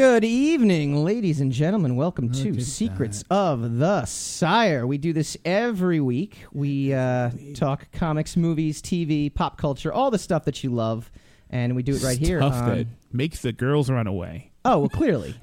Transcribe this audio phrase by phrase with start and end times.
[0.00, 1.94] Good evening, ladies and gentlemen.
[1.94, 4.86] Welcome Look to at Secrets of the Sire.
[4.86, 6.38] We do this every week.
[6.54, 11.10] We uh, talk comics, movies, TV, pop culture, all the stuff that you love,
[11.50, 12.38] and we do it right here.
[12.40, 14.52] Stuff on- that makes the girls run away.
[14.64, 15.34] Oh, well, clearly.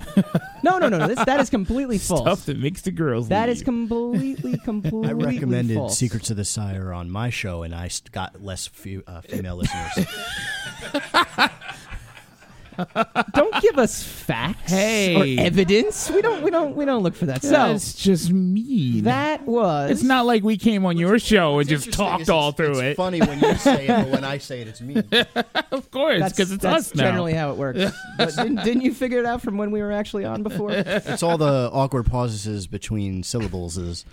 [0.63, 1.07] no, no, no, no.
[1.07, 2.21] This, that is completely false.
[2.21, 3.29] Stuff that makes the girls.
[3.29, 3.57] That leave.
[3.57, 5.99] is completely, completely I recommended false.
[5.99, 10.07] Secrets of the Sire on my show, and I got less few, uh, female listeners.
[13.33, 15.39] Don't give us facts Hey.
[15.39, 16.09] or evidence.
[16.11, 16.41] We don't.
[16.43, 16.75] We don't.
[16.75, 17.41] We don't look for that.
[17.41, 19.03] So That's just mean.
[19.05, 19.91] that was.
[19.91, 22.79] it's not like we came on your show and just Interesting, talked all through it's
[22.81, 22.97] it.
[22.97, 25.01] funny when you say it, but when I say it, it's me.
[25.69, 27.03] Of course, That's because it's that's us now.
[27.03, 27.79] generally how it works.
[28.17, 30.71] but didn't, didn't you figure it out from when we were actually on before?
[30.71, 33.77] It's all the awkward pauses between syllables.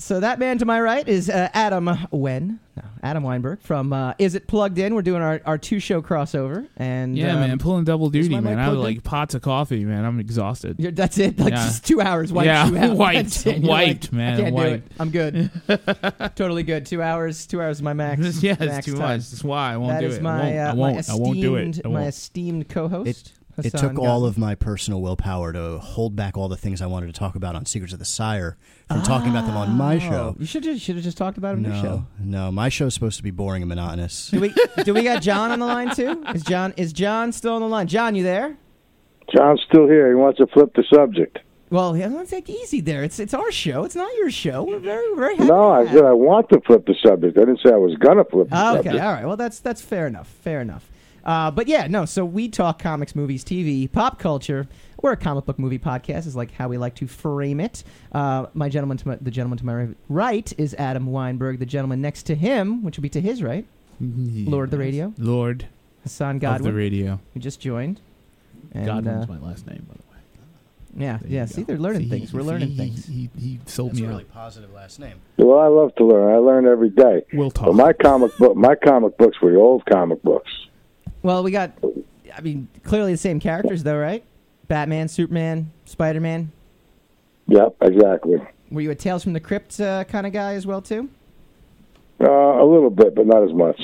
[0.00, 3.92] Is So that man to my right is uh, Adam Wen, no, Adam Weinberg from
[3.92, 4.94] uh, Is It Plugged In?
[4.94, 8.58] We're doing our, our two show crossover, and yeah, um, man, pulling double duty, man.
[8.58, 8.94] I was plugged in?
[8.96, 10.04] like pots of coffee, man.
[10.04, 10.76] I'm exhausted.
[10.78, 11.38] you're- that's it.
[11.38, 11.64] Like Yeah.
[11.66, 12.32] just two hours.
[12.32, 12.96] Wiped Yeah, you out.
[12.96, 13.58] wiped, That's it.
[13.58, 14.88] You're wiped, like, man, I can't wiped.
[14.88, 15.00] do it.
[15.00, 15.50] I'm good.
[16.36, 16.86] totally good.
[16.86, 17.46] Two hours.
[17.46, 18.42] Two hours is my max.
[18.42, 19.00] yeah, max it's too time.
[19.18, 19.28] much.
[19.30, 20.22] That's why I won't That do is it.
[20.22, 20.78] my I uh, won't.
[20.78, 20.96] my I won't.
[20.96, 21.80] I esteemed won't do it.
[21.84, 22.08] I my won't.
[22.08, 23.08] esteemed co-host.
[23.08, 23.32] it
[23.64, 27.06] Hassan took all of my personal willpower to hold back all the things I wanted
[27.06, 28.56] to talk about on Secrets of the Sire
[28.88, 30.34] from talking about them on my show.
[30.34, 32.06] Oh, You should just should have just talked about him in your show.
[32.18, 34.30] No, no, my show's supposed to be boring and monotonous.
[34.30, 36.24] Do we do we got John on the line too?
[36.34, 37.86] Is John is John still on the line?
[37.86, 38.56] John, you there?
[39.34, 40.08] John's still here.
[40.08, 41.38] He wants to flip the subject.
[41.70, 43.04] Well, yeah, let's take it easy there.
[43.04, 43.84] It's it's our show.
[43.84, 44.64] It's not your show.
[44.64, 45.48] We're very very happy.
[45.48, 47.36] No, I said I want to flip the subject.
[47.38, 49.04] I didn't say I was gonna flip the Ah, okay, subject.
[49.04, 49.24] all right.
[49.24, 50.26] Well, that's that's fair enough.
[50.26, 50.89] Fair enough.
[51.24, 52.04] Uh, but yeah, no.
[52.04, 54.66] So we talk comics, movies, TV, pop culture.
[55.02, 56.26] We're a comic book movie podcast.
[56.26, 57.82] Is like how we like to frame it.
[58.12, 61.58] Uh, my gentleman, to my, the gentleman to my right is Adam Weinberg.
[61.58, 63.64] The gentleman next to him, which would be to his right,
[64.00, 65.66] Lord of the Radio, Lord
[66.02, 67.20] Hassan of the radio.
[67.34, 68.00] who just joined.
[68.72, 71.04] And, Godwin's uh, my last name, by the way.
[71.04, 71.46] yeah, There you yeah.
[71.46, 71.50] go.
[71.52, 72.30] See, they're learning See, things.
[72.30, 73.06] he- We're see, learning he- things.
[73.06, 74.32] He, he sold That's me a really out.
[74.32, 75.16] positive last name.
[75.38, 76.32] Well, I love to learn.
[76.32, 77.24] I learn every day.
[77.32, 77.66] We'll talk.
[77.66, 80.50] But my comic book, my comic books were the old comic books.
[81.22, 81.72] Well, we got,
[82.34, 84.24] I mean, clearly the same characters, though, right?
[84.68, 86.52] Batman, Superman, Spider Man.
[87.48, 88.40] Yep, exactly.
[88.70, 91.08] Were you a Tales from the Crypt uh, kind of guy as well, too?
[92.20, 93.80] Uh, a little bit, but not as much.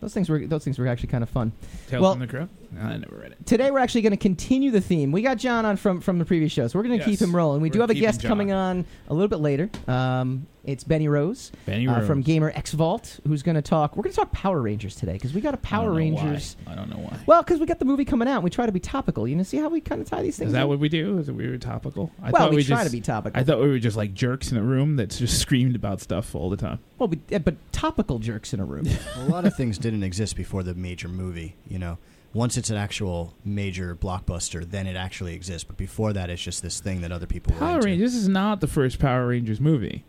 [0.00, 1.52] Those things were those things were actually kind of fun.
[1.88, 2.52] Tales well- from the Crypt?
[2.76, 3.46] I never read it.
[3.46, 5.12] Today we're actually going to continue the theme.
[5.12, 7.26] We got John on from from the previous show, so we're going to Yes, keep
[7.26, 7.60] him rolling.
[7.60, 8.28] We do we're have a keeping guest John.
[8.28, 9.70] coming on a little bit later.
[9.86, 12.06] Um, it's Benny Rose, Benny uh, Rose.
[12.06, 13.96] from Gamer X Vault, who's going to talk.
[13.96, 16.16] We're going to talk Power Rangers today because we got a I Power don't know
[16.16, 16.24] why.
[16.24, 16.56] Rangers.
[16.66, 17.18] I don't know why.
[17.26, 19.26] Well, because we got the movie coming out, and we try to be topical.
[19.26, 20.48] You know, see how we kind of tie these things.
[20.48, 20.68] Is that in?
[20.68, 21.18] what we do?
[21.18, 22.10] Is it we were topical?
[22.22, 23.40] I well, thought we, we try just, to be topical.
[23.40, 26.34] I thought we were just like jerks in a room that just screamed about stuff
[26.34, 26.80] all the time.
[26.98, 28.86] well, we, yeah, but topical jerks in a room.
[29.16, 31.56] A lot of things didn't exist before the major movie.
[31.66, 31.98] You know,
[32.38, 35.64] once it's an actual major blockbuster, then it actually exists.
[35.64, 37.80] But before that, it's just this thing that other people Power.
[37.80, 38.12] Rangers.
[38.12, 40.04] This is not the first Power Rangers movie.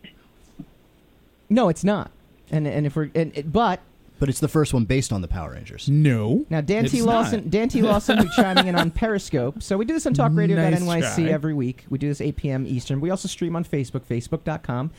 [1.49, 2.11] no, it's not.
[2.51, 3.79] And and if we're and, it- but
[4.19, 5.87] But it's the first one based on the Power Rangers.
[5.87, 6.45] No.
[6.49, 6.97] Now, Dan T.
[6.97, 7.49] It's Lawson, not.
[7.49, 7.81] Dan T.
[7.81, 9.63] Lawson, who's chiming in on Periscope.
[9.63, 11.23] So we do this on talkradio.nyc Nice try.
[11.25, 11.85] every week.
[11.89, 12.67] We do this 8 p.m.
[12.67, 12.99] Eastern.
[12.99, 14.91] We also stream on Facebook, facebook.com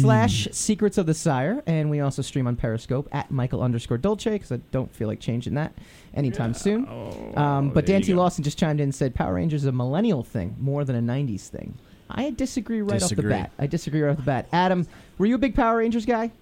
[0.00, 1.62] slash Secrets of the Sire.
[1.66, 5.20] And we also stream on Periscope at Michael underscore Dolce because I don't feel like
[5.20, 5.72] changing that
[6.14, 6.86] anytime soon.
[6.88, 8.12] Oh, Um, but there Dan you T.
[8.12, 8.18] go.
[8.18, 11.00] Lawson just chimed in and said Power Rangers is a millennial thing more than a
[11.12, 11.74] 90s thing.
[12.12, 13.52] I disagree right off the bat.
[13.58, 14.48] I disagree right off the bat.
[14.52, 14.86] Adam,
[15.18, 16.32] were you a big Power Rangers guy?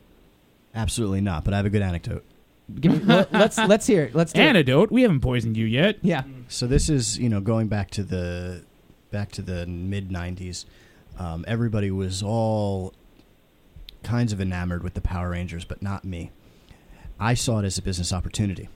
[0.74, 1.44] Absolutely not.
[1.44, 2.24] But I have a good anecdote.
[2.80, 4.14] Give me, let, let's let's hear it.
[4.14, 4.44] Let's do it.
[4.44, 4.90] Antidote.
[4.92, 5.98] We haven't poisoned you yet.
[6.02, 6.24] Yeah.
[6.48, 8.62] So this is you know going back to the
[9.10, 10.66] back to the mid '90s.
[11.18, 12.92] Um, everybody was all
[14.02, 16.30] kinds of enamored with the Power Rangers, but not me.
[17.18, 18.68] I saw it as a business opportunity.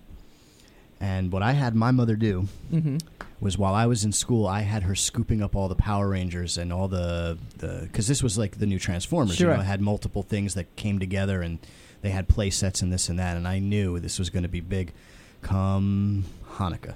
[0.99, 2.97] And what I had my mother do Mm-hmm.
[3.41, 6.57] was while I was in school, I had her scooping up all the Power Rangers
[6.57, 9.37] and all the the because this was like the new Transformers.
[9.37, 9.51] Sure.
[9.51, 11.59] You know, it had multiple things that came together, and
[12.03, 13.37] they had play sets and this and that.
[13.37, 14.93] And I knew this was going to be big
[15.41, 16.95] come Hanukkah.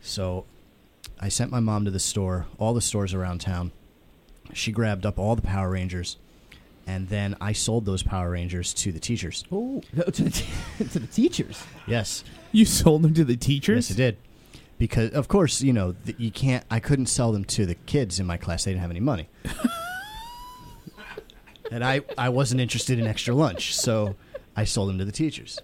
[0.00, 0.44] So
[1.18, 3.72] I sent my mom to the store, all the stores around town.
[4.52, 6.16] She grabbed up all the Power Rangers,
[6.86, 9.44] and then I sold those Power Rangers to the teachers.
[9.52, 10.44] Oh, to the,
[10.90, 11.62] to the teachers.
[11.86, 13.90] Yes, You sold them to the teachers.
[13.90, 14.16] Yes, I did.
[14.78, 16.64] Because of course, you know, th- you can't.
[16.70, 18.64] I couldn't sell them to the kids in my class.
[18.64, 19.28] They didn't have any money,
[21.70, 24.16] and I I wasn't interested in extra lunch, so
[24.56, 25.58] I sold them to the teachers.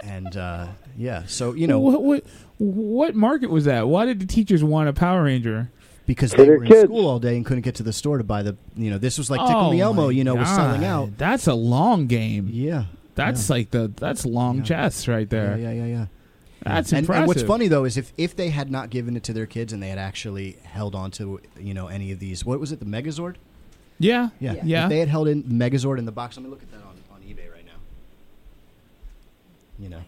[0.00, 2.24] And uh, yeah, so you know, what, what
[2.58, 3.88] what market was that?
[3.88, 5.70] Why did the teachers want a Power Ranger?
[6.06, 6.84] because they were in kids.
[6.84, 9.18] school all day and couldn't get to the store to buy the, you know, this
[9.18, 11.18] was like Tickle Me Oh Elmo, you know, was selling out.
[11.18, 12.48] That's a long game.
[12.50, 12.84] Yeah,
[13.16, 14.62] That's like the that's long Yeah.
[14.62, 15.58] chess right there.
[15.58, 16.06] yeah, yeah, yeah, yeah.
[16.62, 17.20] That's and, impressive.
[17.22, 19.72] and what's funny though is if, if they had not given it to their kids
[19.72, 22.78] and they had actually held on to you know any of these what was it
[22.78, 23.36] the Megazord
[23.98, 24.28] Yeah.
[24.40, 24.84] yeah Yeah.
[24.84, 26.94] if they had held in Megazord in the box let me look at that on,
[27.14, 27.72] on eBay right now
[29.78, 30.02] you know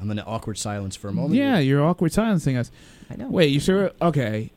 [0.00, 2.70] I'm in an awkward silence for a moment Yeah, you're awkward silencing us.
[3.10, 3.26] I know.
[3.28, 3.90] Wait, you sure?
[4.00, 4.52] Okay.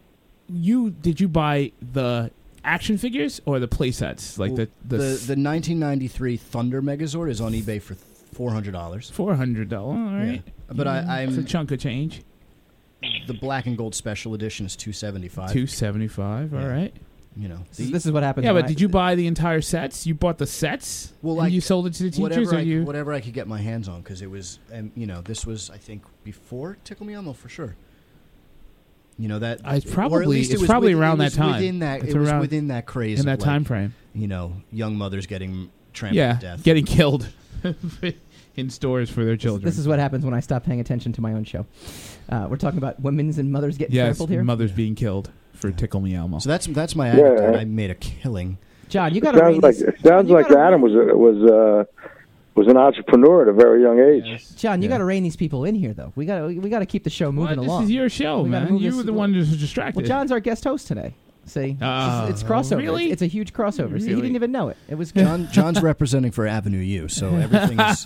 [0.47, 2.29] You did you buy the
[2.63, 4.37] action figures or the play sets?
[4.37, 8.73] Like Well, the the, the, the 1993 Thunder Megazord is on eBay for four hundred
[8.73, 9.93] dollars four hundred dollar.
[9.95, 12.21] All right, but I, it's a I'm chunk of change.
[13.25, 16.53] the black and gold special edition is two seventy five Two seventy five.
[16.53, 16.67] All Yeah.
[16.67, 16.93] right.
[17.35, 18.45] You know This is, the- this is what happens.
[18.45, 20.05] Yeah, but I- did you buy the entire sets?
[20.05, 21.13] You bought the sets.
[21.21, 22.83] Well, and like, you sold it to the teachers, whatever or I, you?
[22.83, 25.69] whatever I could get my hands on because it was, um, you know, this was
[25.69, 27.75] I think before Tickle Me Elmo for sure.
[29.17, 31.31] You know that it's or at probably- least it it's was probably within- around it
[31.31, 31.51] that time.
[31.55, 33.93] Within that, It's it was around- within that craze in that like, time frame.
[34.15, 36.63] You know, young mothers getting trampled Yeah, to death.
[36.63, 37.27] getting killed
[38.55, 39.63] in stores for their children.
[39.65, 41.65] This is what happens when I stop paying attention to my own show.
[42.29, 44.43] Uh, we're talking about women's and mothers getting yes, trampled here.
[44.43, 45.29] mothers being killed
[45.61, 46.39] for Tickle Me Elmo.
[46.39, 47.25] so that's that's my Yeah.
[47.33, 47.55] attitude.
[47.55, 48.57] I made a killing.
[48.89, 49.81] John, you got to sounds read like these.
[49.83, 51.83] it John, sounds you like gotta- Adam was a, was uh,
[52.55, 54.23] was an entrepreneur at a very young age.
[54.25, 54.49] Yes.
[54.55, 54.95] John, you Yeah.
[54.95, 56.11] got to rein these people in here, though.
[56.15, 57.65] We got to we got to keep the show moving What?
[57.67, 57.81] along.
[57.83, 58.77] This is your show, We man.
[58.77, 59.95] You this- were the one who's distracted.
[60.01, 61.13] well, John's our guest host today.
[61.43, 62.77] See, Oh, it's, it's crossover.
[62.77, 63.05] really?
[63.05, 63.99] It's, it's a huge crossover.
[63.99, 64.77] See, he didn't even know it.
[64.87, 65.11] It was.
[65.11, 68.05] John John's representing for Avenue U, so everything is,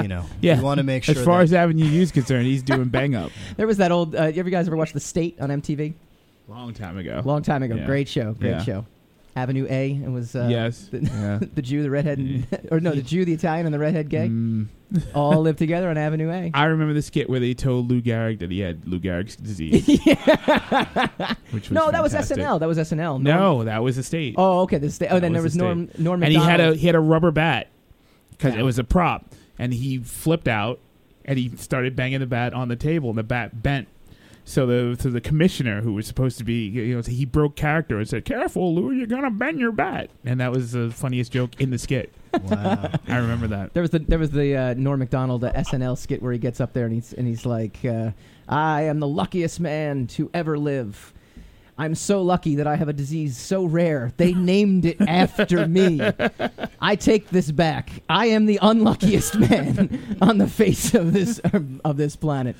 [0.00, 0.58] you know, Yeah.
[0.58, 1.16] we want to make sure.
[1.18, 3.32] as far that, as Avenue U is concerned, he's doing bang up.
[3.56, 4.14] There was that old.
[4.14, 5.94] Uh, you ever guys ever watch The State on MTV?
[6.48, 7.22] Long time ago.
[7.24, 7.76] Long time ago.
[7.76, 7.86] Yeah.
[7.86, 8.32] Great show.
[8.32, 8.62] Great Yeah.
[8.62, 8.86] show.
[9.36, 9.92] Avenue A.
[9.92, 10.34] It was.
[10.34, 10.88] Uh, yes.
[10.92, 11.38] the- yeah.
[11.54, 14.28] The Jew, the redhead, and, or no, the Jew, the Italian, and the redhead gay
[14.28, 14.66] Mm.
[15.14, 16.50] all lived together on Avenue A.
[16.54, 19.86] I remember the skit where they told Lou Gehrig that he had Lou Gehrig's disease,
[21.50, 22.14] which was no, that was.
[22.14, 22.58] SNL.
[22.60, 22.96] That was SNL.
[22.96, 24.34] Norm- No, that was the state.
[24.38, 24.78] Oh, okay.
[24.78, 26.74] The sta- oh, That then there was was the Norm Norm and he had a
[26.74, 27.68] he had a rubber bat
[28.30, 28.60] because Yeah.
[28.60, 29.26] it was a prop,
[29.58, 30.80] and he flipped out
[31.24, 33.86] and he started banging the bat on the table, and the bat bent.
[34.48, 37.98] So the so the commissioner who was supposed to be you know he broke character
[37.98, 41.60] and said, "Careful, Lou, you're gonna bend your bat," and that was the funniest joke
[41.60, 42.14] in the skit.
[42.44, 42.90] wow.
[43.08, 43.74] I remember that.
[43.74, 46.62] There was the there was the uh, Norm Macdonald uh, SNL skit where he gets
[46.62, 48.12] up there and he's and he's like, uh,
[48.48, 51.12] "I am the luckiest man to ever live.
[51.76, 56.00] I'm so lucky that I have a disease so rare they named it after me.
[56.80, 57.90] I take this back.
[58.08, 61.38] I am the unluckiest man on the face of this
[61.84, 62.56] of this planet."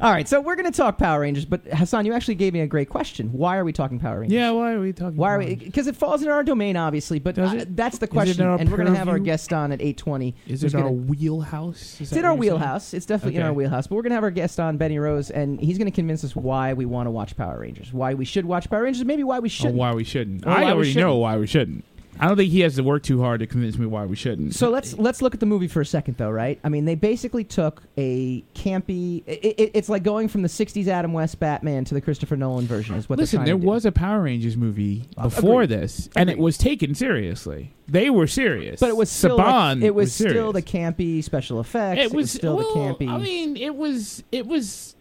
[0.00, 2.60] All right, so we're going to talk Power Rangers, but Hassan, you actually gave me
[2.60, 3.32] a great question.
[3.32, 4.34] Why are we talking Power Rangers?
[4.34, 5.16] Yeah, why are we talking?
[5.16, 5.56] Why are we?
[5.56, 7.18] Because it falls in our domain, obviously.
[7.18, 7.76] But uh, it?
[7.76, 10.36] that's the question, our and we're going to have our guest on at eight twenty.
[10.46, 12.00] Is it our gonna- wheelhouse?
[12.00, 12.94] Is It's in our wheelhouse.
[12.94, 13.88] It's definitely in our wheelhouse.
[13.88, 16.22] But we're going to have our guest on, Benny Rose, and he's going to convince
[16.22, 19.24] us why we want to watch Power Rangers, why we should watch Power Rangers, maybe
[19.24, 19.74] why we shouldn't.
[19.74, 20.46] why we shouldn't?
[20.46, 21.84] Or I already know why we shouldn't.
[22.20, 24.54] I don't think he has to work too hard to convince me why we shouldn't.
[24.54, 26.58] So let's let's look at the movie for a second, though, right?
[26.64, 29.22] I mean, they basically took a campy.
[29.26, 32.66] It, it, it's like going from the '60s Adam West Batman to the Christopher Nolan
[32.66, 32.96] version.
[32.96, 35.78] Is what Listen, there was a Power Rangers movie before agreed.
[35.78, 37.72] this, and it was taken seriously.
[37.86, 41.58] They were serious, but it was still like- Saban it was, still the campy special
[41.58, 42.02] effects.
[42.02, 43.08] It was, still well, the campy.
[43.08, 44.94] I mean, it was it was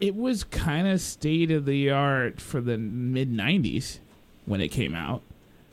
[0.00, 3.98] it was kind of state of the art for the mid '90s
[4.46, 5.22] when it came out.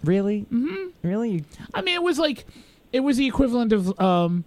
[0.08, 1.08] Really, Mm-hmm.
[1.08, 1.44] really.
[1.74, 2.46] I mean, it was like
[2.92, 4.46] it was the equivalent of um.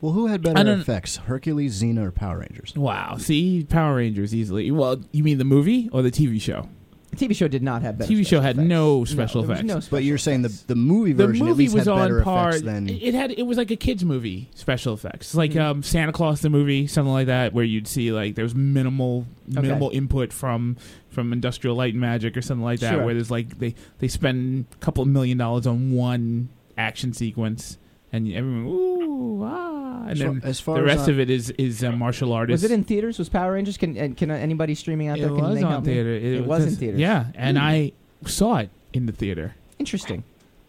[0.00, 2.74] Well, who had I better don't- effects, Hercules, Xena, or Power Rangers?
[2.76, 4.70] Wow, see Power Rangers easily.
[4.70, 6.68] Well, you mean the movie or the TV show?
[7.14, 8.12] The TV show did not have better.
[8.12, 8.68] TV show had effects.
[8.68, 9.86] no special there was effects.
[9.90, 12.22] no But you're saying the the movie the version at movie least was had on
[12.22, 12.58] par.
[12.58, 15.60] than It had it was like a kids movie special effects, It's like Mhm.
[15.60, 19.60] um, Santa Claus the movie, something like that, where you'd see like there's minimal Okay.
[19.62, 20.76] minimal input from
[21.10, 23.04] from Industrial Light and Magic or something like that, Sure.
[23.04, 27.78] where there's like they they spend a couple of million dollars on one action sequence,
[28.14, 31.30] and everyone ooh ah, and As far- then as far the as rest of it
[31.30, 32.62] is is uh, martial artists.
[32.62, 33.18] Was it in theaters?
[33.18, 33.76] Was Power Rangers?
[33.76, 35.30] Can and can anybody streaming out It there?
[35.30, 35.92] Can was they on help me?
[35.94, 36.10] theater.
[36.10, 37.00] It was in because- theaters.
[37.00, 37.64] Yeah, and Hmm.
[37.64, 37.92] I
[38.26, 39.54] saw it in the theater.
[39.78, 40.22] Interesting.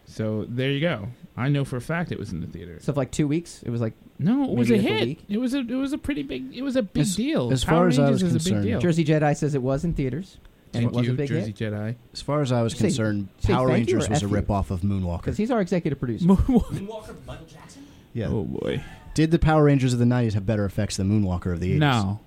[0.08, 1.08] So there you go.
[1.38, 2.78] I know for a fact it was in the theater.
[2.80, 5.08] So for like two weeks, it was like No, it was a like a hit.
[5.08, 5.20] week?
[5.28, 7.52] It was a it was a pretty big it was a big As- deal.
[7.52, 8.80] as Power far as I Rangers was was a big concerned- deal.
[8.80, 10.38] Jersey Jedi says it was in theaters
[10.76, 11.96] and Thank it was you, a big Jersey hit Jedi.
[12.14, 14.30] as far as I was Say- concerned, say Power thank you Rangers was a F
[14.30, 14.36] you?
[14.36, 15.36] rip off of because Moonwalker.
[15.38, 16.26] he's our executive producer.
[16.26, 17.86] Moonwalker, Michael Jackson.
[18.14, 18.28] yeah.
[18.28, 18.84] Oh boy.
[19.14, 21.80] Did the Power Rangers of the '90s have better effects than Moonwalker of the '80s?
[21.80, 22.20] No.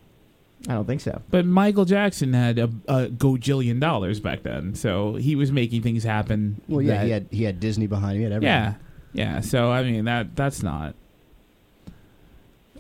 [0.69, 1.23] I don't think so.
[1.31, 6.03] But Michael Jackson had a, a gojillion dollars back then, so he was making things
[6.03, 6.61] happen.
[6.67, 8.19] Well, yeah, that- he had he had Disney behind him.
[8.19, 8.53] He had everything.
[8.55, 8.75] yeah,
[9.13, 9.41] yeah.
[9.41, 10.95] So I mean that that's not.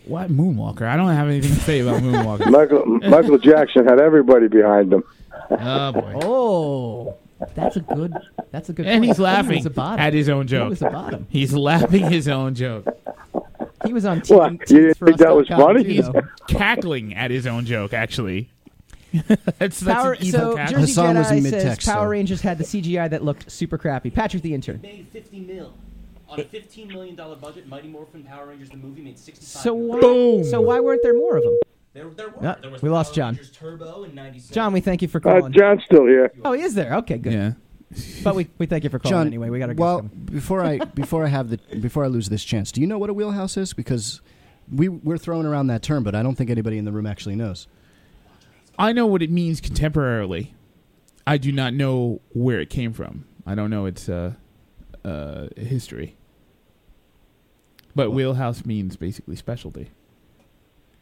[0.06, 0.82] What Moonwalker?
[0.88, 2.50] I don't have anything to say about Moonwalker.
[2.50, 5.04] Michael Michael Jackson had everybody behind him.
[5.50, 6.20] Oh boy.
[6.22, 7.16] Oh,
[7.54, 8.14] that's a good.
[8.50, 8.86] That's a good.
[8.86, 9.04] And point.
[9.08, 10.70] he's He laughing was at his own joke.
[10.70, 10.70] He joke.
[10.70, 11.26] was a bottom.
[11.30, 12.86] He's laughing his own joke.
[13.86, 14.66] He was on What?
[14.66, 15.84] Teen- You didn't think that was funny?
[15.84, 16.22] too, though.
[16.48, 18.50] Cackling at his own joke, actually.
[19.58, 20.74] that's that's Power, an evil so cackle.
[20.80, 23.50] Jersey Hassan was Jedi in says mid-text, Power so- Rangers had the CGI that looked
[23.50, 24.10] super crappy.
[24.12, 24.80] Patrick the intern.
[24.82, 25.72] made 50 mil.
[26.28, 29.98] On a $15 million budget, Mighty Morphin Power Rangers, the movie, made 65 So why?
[30.00, 30.44] Boom.
[30.44, 31.56] So why weren't there more of them?
[31.94, 32.42] There, there were.
[32.42, 33.34] No, there was we lost Power John.
[33.34, 34.54] Rangers Turbo in 97.
[34.54, 35.52] John, we thank you for Uh, calling.
[35.52, 36.32] John's still here.
[36.44, 36.94] oh, he is there.
[36.96, 37.32] Okay, good.
[37.32, 37.52] Yeah.
[38.22, 39.48] But we, we thank you for calling John, anyway.
[39.48, 42.70] We got to well, before I before I have the before I lose this chance,
[42.70, 43.72] do you know what a wheelhouse is?
[43.72, 44.20] Because
[44.70, 47.34] we we're throwing around that term, but I don't think anybody in the room actually
[47.36, 47.66] knows.
[48.78, 50.48] I know what it means contemporarily.
[51.26, 53.24] I do not know where it came from.
[53.46, 54.34] I don't know its uh,
[55.04, 56.16] uh, history.
[57.94, 59.90] But wheelhouse means basically specialty.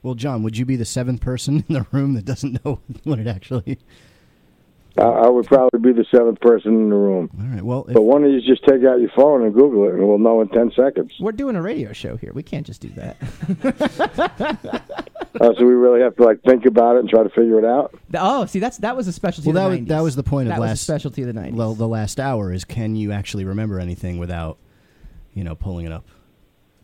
[0.06, 3.18] Well, John, would you be the seventh person in the room that doesn't know what
[3.18, 3.76] it actually?
[4.96, 7.28] I, I would probably be the seventh person in the room.
[7.40, 7.60] All right.
[7.62, 10.06] Well, if, But one of you just take out your phone and Google it, and
[10.06, 11.12] we'll know in 10 seconds.
[11.18, 12.30] We're doing a radio show here.
[12.32, 13.16] We can't just do that.
[15.40, 17.64] Uh, so we really have to like think about it and try to figure it
[17.64, 17.92] out.
[18.14, 19.50] oh, see, that's that was a specialty.
[19.50, 19.88] well, of that the was 90s.
[19.88, 21.58] that was the point that of was a last specialty of the nineties.
[21.58, 24.56] well the last hour is can you actually remember anything without
[25.34, 26.06] you know pulling it up?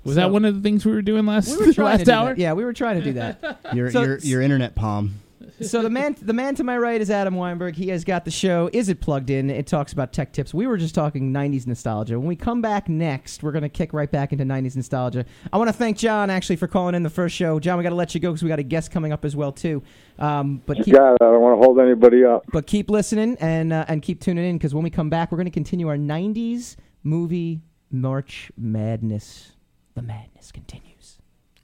[0.05, 2.31] Was So- that one of the things we were doing last we were last hour?
[2.31, 2.39] that.
[2.39, 3.61] Yeah, we were trying to do that.
[3.75, 5.15] Your So- your your internet palm.
[5.61, 7.75] so the man, the man to my right is Adam Weinberg.
[7.77, 8.69] He has got the show.
[8.73, 9.49] Is it plugged in?
[9.51, 10.53] It talks about tech tips.
[10.55, 12.19] We were just talking '90s nostalgia.
[12.19, 15.25] When we come back next, we're gonna kick right back into '90s nostalgia.
[15.53, 17.61] I want to thank John actually for calling in the first show.
[17.61, 19.37] John, we got to let you go because we got a guest coming up as
[19.37, 19.83] well too.
[20.19, 21.19] Um, but You keep, got it.
[21.21, 22.45] I don't want to hold anybody up.
[22.53, 25.39] but keep listening and uh, and keep tuning in because when we come back, we're
[25.39, 29.52] going to continue our '90s movie March Madness.
[29.95, 31.19] The madness continues.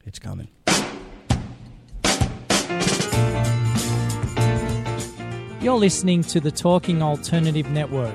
[0.04, 0.48] It's coming.
[5.60, 8.14] You're listening to the Talking Alternative Network.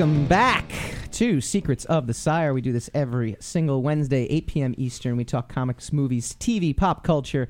[0.00, 0.72] Welcome back
[1.10, 2.54] to Secrets of the Sire.
[2.54, 4.74] We do this every single Wednesday, 8 p.m.
[4.78, 5.18] Eastern.
[5.18, 7.48] We talk comics, movies, TV, pop culture.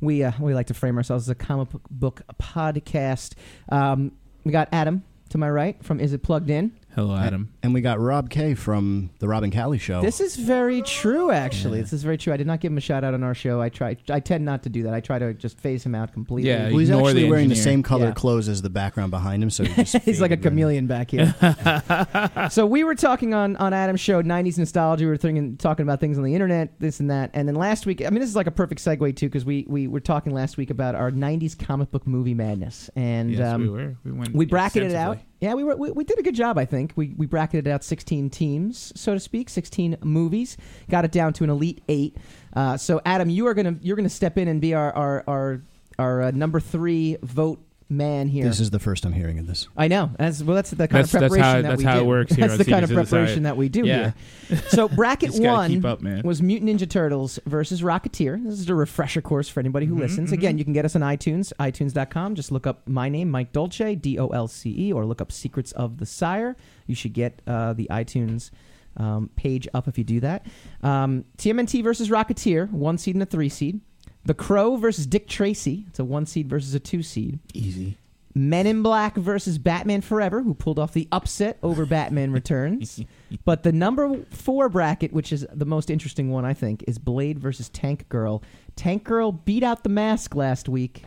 [0.00, 3.34] We uh, we like to frame ourselves as a comic book podcast.
[3.68, 4.12] Um,
[4.44, 6.72] we got Adam to my right from Is It Plugged In?
[6.96, 7.52] Hello, Adam.
[7.62, 10.02] And we got Rob K from the Rob and Callie show.
[10.02, 11.78] This is very true, actually.
[11.78, 11.82] Yeah.
[11.84, 12.32] This is very true.
[12.32, 13.60] I did not give him a shout out on our show.
[13.60, 13.96] I try.
[14.10, 14.92] I tend not to do that.
[14.92, 16.50] I try to just phase him out completely.
[16.50, 17.62] Yeah, well, he's Ignore actually the wearing the engineer.
[17.74, 18.12] same color Yeah.
[18.14, 20.50] clothes as the background behind him, so he just He's like a faded right in.
[20.50, 22.48] chameleon back here.
[22.50, 25.04] so we were talking on on Adam's show, '90s nostalgia.
[25.04, 27.30] We were thinking, talking about things on the internet, this and that.
[27.34, 29.64] And then last week, I mean, this is like a perfect segue too, because we
[29.68, 33.62] we were talking last week about our '90s comic book movie madness, and yes, um,
[33.62, 33.96] we were.
[34.04, 34.34] We went.
[34.34, 35.12] we bracketed it out.
[35.12, 35.26] extensively.
[35.40, 36.92] Yeah, we, were, we we did a good job, I think.
[36.96, 40.58] We we bracketed out 16 teams, so to speak, 16 movies.
[40.90, 42.16] Got it down to an elite eight.
[42.54, 45.62] Uh, so Adam, you are gonna you're gonna step in and be our our our,
[45.98, 48.44] our uh, number three vote man here.
[48.44, 49.68] This is the first I'm hearing of this.
[49.76, 50.10] I know.
[50.18, 50.54] That's well.
[50.54, 52.06] That's the kind That's- of that's preparation how- that that's we how it do.
[52.06, 53.42] works here That's on the kind of Secrets preparation Sire.
[53.42, 54.12] that we do Yeah.
[54.48, 54.58] here.
[54.68, 56.22] So bracket Just gotta one keep up, man.
[56.22, 58.42] was Mutant Ninja Turtles versus Rocketeer.
[58.44, 60.30] This is a refresher course for anybody who Mhm, listens.
[60.30, 60.34] mhm.
[60.34, 62.34] Again, you can get us on iTunes, iTunes.com.
[62.36, 65.32] Just look up my name, Mike Dolce, D O L C E, or look up
[65.32, 66.56] Secrets of the Sire.
[66.86, 68.50] You should get uh, the iTunes.
[68.96, 70.44] Um, page up if you do that.
[70.82, 73.80] Um, TMNT versus Rocketeer, one seed and a three seed.
[74.24, 75.84] The Crow versus Dick Tracy.
[75.88, 77.38] It's a one seed versus a two seed.
[77.54, 77.96] Easy.
[78.32, 83.00] Men in Black versus Batman Forever, who pulled off the upset over Batman Returns.
[83.44, 87.40] But the number four bracket, which is the most interesting one, I think, is Blade
[87.40, 88.42] versus Tank Girl.
[88.76, 91.04] Tank Girl beat out the mask last week.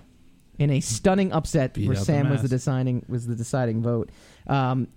[0.60, 3.82] in a stunning upset Beat where out the Sam was the deciding was the deciding
[3.82, 4.10] vote.
[4.48, 4.88] Um,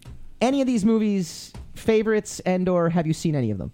[0.40, 3.72] any of these movies favorites and or have you seen any of them?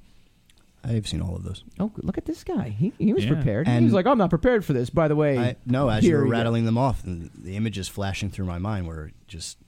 [0.85, 1.63] I've seen all of those.
[1.79, 2.69] Oh, look at this guy.
[2.71, 3.35] He he was Yeah.
[3.35, 3.69] prepared.
[3.69, 4.91] he And- was like, oh, I'm not prepared for this.
[4.91, 6.37] By the way, I, no, as you here were we go.
[6.37, 9.59] rattling them off, and the images flashing through my mind were just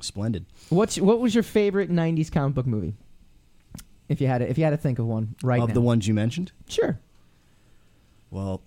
[0.00, 0.46] splendid.
[0.68, 2.94] What's what was your favorite '90s comic book movie?
[4.08, 5.80] If you had to, if you had to think of one right of now, the
[5.80, 7.00] ones you mentioned, sure.
[8.30, 8.60] well,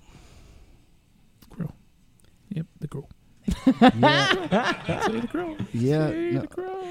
[1.50, 1.72] Crow.
[2.50, 3.08] Yep, the crow.
[4.00, 5.56] yeah, Say the crow.
[5.74, 6.10] yeah.
[6.10, 6.82] Say no, the crow.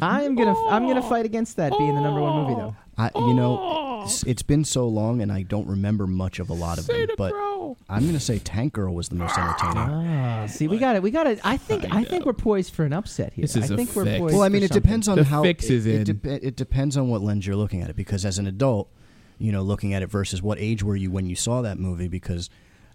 [0.00, 2.76] I am gonna I'm gonna fight against that being the number one movie though.
[3.00, 6.54] I, you know, it's- it's been so long, and I don't remember much of a
[6.54, 7.14] lot of Say them.
[7.16, 7.76] But crow.
[7.88, 9.76] I'm going to say Tank Girl was the most entertaining.
[9.78, 11.02] Ah, see, we got it.
[11.02, 11.38] We got it.
[11.44, 13.42] I think I, I think we're poised for an upset here.
[13.42, 14.18] This is I a think we're fix.
[14.18, 14.34] poised.
[14.34, 14.82] Well, I for mean, it something.
[14.82, 16.16] depends on The how fix it, is it, in.
[16.18, 17.96] dep- it depends on what lens you're looking at it.
[17.96, 18.90] Because as an adult,
[19.38, 22.08] you know, looking at it versus what age were you when you saw that movie?
[22.08, 22.50] Because,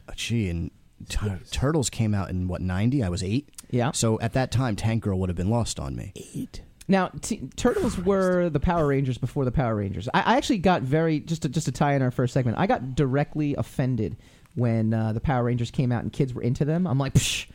[0.10, 0.72] uh, gee, and
[1.10, 3.04] Tur- Turtles came out in what '90?
[3.04, 3.50] I was eight.
[3.70, 3.92] Yeah.
[3.92, 6.12] So at that time, Tank Girl would have been lost on me.
[6.16, 6.62] Eight.
[6.88, 10.08] Now, t- Turtles were the Power Rangers before the Power Rangers.
[10.14, 12.58] I, I actually got very just to, just to tie in our first segment.
[12.60, 14.18] I got directly offended
[14.54, 16.86] when uh, the Power Rangers came out and kids were into them.
[16.86, 17.48] I'm like, Psh,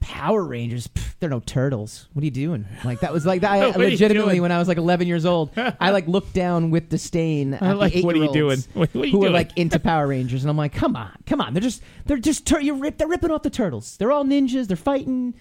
[0.00, 2.08] Power Rangers, pff, they're no turtles.
[2.12, 2.64] What are you doing?
[2.84, 4.42] Like that was like I What are you legitimately doing?
[4.42, 7.72] when I was like 11 years old, I like looked down with disdain at I
[7.72, 8.58] like, the what are you doing?
[8.58, 9.32] eight-year-olds What, what are you who doing?
[9.32, 12.18] were like into Power Rangers, and I'm like, come on, come on, they're just they're
[12.18, 13.96] just tur- you're rip- they're ripping off the turtles.
[13.96, 14.68] They're all ninjas.
[14.68, 15.34] They're fighting.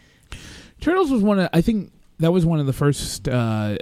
[0.82, 3.78] Turtles was one of I think that was one of the first uh,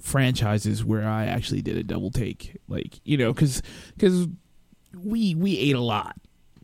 [0.00, 3.62] franchises where I actually did a double take, like you know, because
[3.96, 4.26] because
[4.96, 6.16] we we ate a lot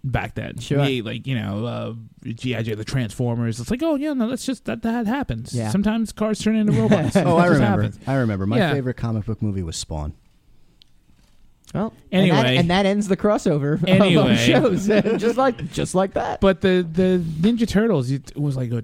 [0.05, 0.59] back then.
[0.59, 0.79] Sure.
[0.81, 1.95] We ate like you know uh,
[2.25, 3.61] GI Joe, the Transformers.
[3.61, 5.55] It's like oh yeah, no, that's just that that happens.
[5.55, 5.71] Yeah.
[5.71, 7.17] Sometimes cars turn into robots.
[7.17, 7.83] Oh, I just remember.
[7.83, 7.99] happens.
[8.07, 8.47] I remember.
[8.47, 8.73] My Yeah.
[8.73, 10.15] favorite comic book movie was Spawn.
[11.73, 12.57] Well, and that, Anyway.
[12.57, 14.31] and that ends the crossover of Anyway.
[14.33, 14.87] our shows,
[15.21, 16.41] just like just like that.
[16.41, 18.83] But the the Ninja Turtles it was like a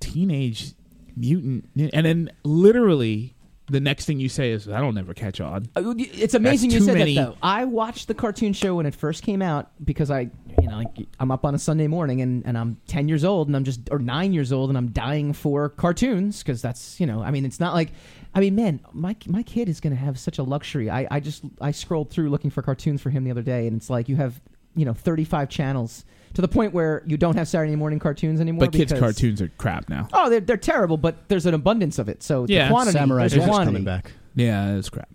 [0.00, 0.72] teenage
[1.16, 3.34] mutant, and then literally
[3.70, 5.66] the next thing you say is that'll never catch on.
[5.74, 7.36] Uh, It's amazing That's you said many- that though.
[7.42, 10.28] I watched the cartoon show when it first came out because I,
[10.60, 13.48] you know, like I'm up on a Sunday morning and, and I'm 10 years old
[13.48, 17.06] and I'm just or 9 years old and I'm dying for cartoons because that's, you
[17.06, 17.92] know, I mean it's not like
[18.34, 20.90] I mean, man, my my kid is going to have such a luxury.
[20.90, 23.76] I I just I scrolled through looking for cartoons for him the other day and
[23.78, 24.42] it's like you have,
[24.76, 28.66] you know, 35 channels to the point where you don't have Saturday morning cartoons anymore
[28.66, 30.08] But kids' because- cartoons are crap now.
[30.12, 32.22] Oh, they're they're terrible, but there's an abundance of it.
[32.22, 32.66] So Yeah.
[32.66, 33.68] the quantity, Samurai there's Jack's quantity.
[33.72, 34.12] coming back.
[34.34, 35.08] Yeah, it's crap.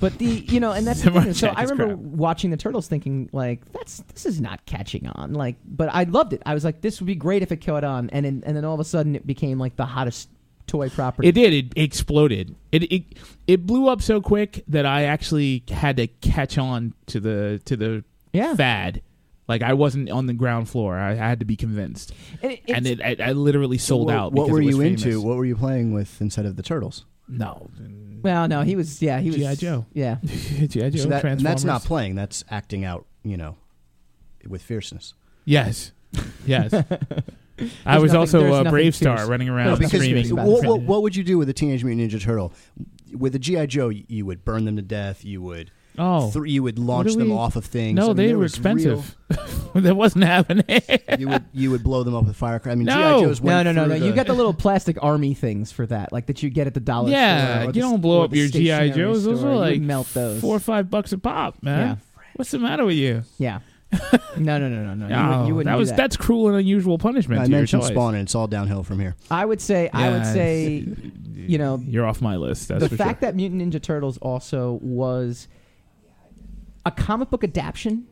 [0.00, 1.34] But the you know, and that's the Samurai thing.
[1.34, 2.06] So Jack I is remember crap.
[2.06, 6.32] watching the turtles, thinking like, "That's this is not catching on." Like, but I loved
[6.32, 6.42] it.
[6.44, 8.64] I was like, "This would be great if it caught on." And then, and then
[8.64, 10.28] all of a sudden, it became like the hottest
[10.66, 11.28] toy property.
[11.28, 11.52] It did.
[11.52, 12.56] It exploded.
[12.72, 13.02] It, it
[13.46, 17.76] it blew up so quick that I actually had to catch on to the to
[17.76, 19.00] the yeah, fad.
[19.46, 20.96] Like I wasn't on the ground floor.
[20.98, 24.32] I had to be convinced, and, it, and it I, I literally sold What- out.
[24.32, 25.20] What were it was you into?
[25.20, 27.04] What were you playing with instead of the turtles?
[27.28, 27.70] No,
[28.22, 29.00] well, no, he was.
[29.02, 29.54] Yeah, he was G.I.
[29.56, 29.86] Joe.
[29.92, 30.90] Yeah, GI Joe.
[30.90, 32.14] So that, and that's not playing.
[32.14, 33.06] That's acting out.
[33.22, 33.56] You know,
[34.46, 35.14] with fierceness.
[35.44, 35.92] Yes,
[36.46, 36.72] yes.
[37.86, 39.28] I was nothing- also a BraveStarr fierce.
[39.28, 40.34] running around There's nothing screaming.
[40.36, 42.52] what, what, what would you do with a Teenage Mutant Ninja Turtle?
[43.12, 45.24] With a GI Joe, you, you would burn them to death.
[45.24, 47.96] You would Oh thr- you would launch them we- off of things.
[47.96, 49.16] no, I mean, they there were was real- expensive.
[49.74, 50.64] that wasn't happening.
[51.18, 52.72] you would you would blow them up with firecrackers.
[52.72, 53.20] I mean, No.
[53.20, 53.96] GI Joe's no, went no, no, no.
[53.96, 56.66] through You the- got the little plastic army things for that, like that you get
[56.66, 57.62] at the dollar yeah, store.
[57.62, 59.24] or you the- don't blow or up the your GI stationery Joes.
[59.24, 59.50] Those store.
[59.50, 60.40] are You like would melt those.
[60.40, 61.88] four or five bucks a pop, man.
[61.88, 61.96] Yeah.
[62.36, 63.22] What's the matter with you?
[63.38, 63.60] Yeah.
[64.36, 65.06] No, no, no, no, no.
[65.08, 65.96] You, Oh, would, you wouldn't that do was that.
[65.96, 67.40] that's cruel and unusual punishment.
[67.40, 67.92] I to your mentioned toys.
[67.92, 69.14] Spawn, and it's all downhill from here.
[69.30, 69.88] I would say.
[69.92, 70.86] I would Yeah, say.
[71.36, 72.66] You know, You're off my list.
[72.68, 73.30] That's the for fact sure.
[73.30, 75.46] that Mutant Ninja Turtles also was
[76.86, 78.06] a comic book adaptation,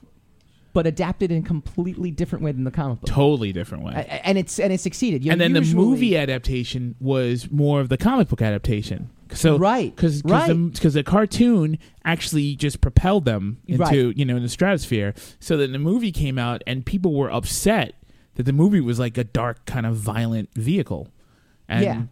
[0.73, 3.11] but adapted in a completely different way than the comic book.
[3.11, 3.93] totally different way.
[3.95, 5.25] A- and it's and it succeeded.
[5.25, 9.11] You and know, then the movie adaptation was more of the comic book adaptation.
[9.35, 10.47] So Right, because right.
[10.49, 14.17] the, the cartoon actually just propelled them into Right.
[14.17, 15.15] you know in the stratosphere.
[15.41, 17.95] So then the movie came out and people were upset
[18.35, 21.09] that the movie was like a dark kind of violent vehicle.
[21.69, 22.03] And Yeah.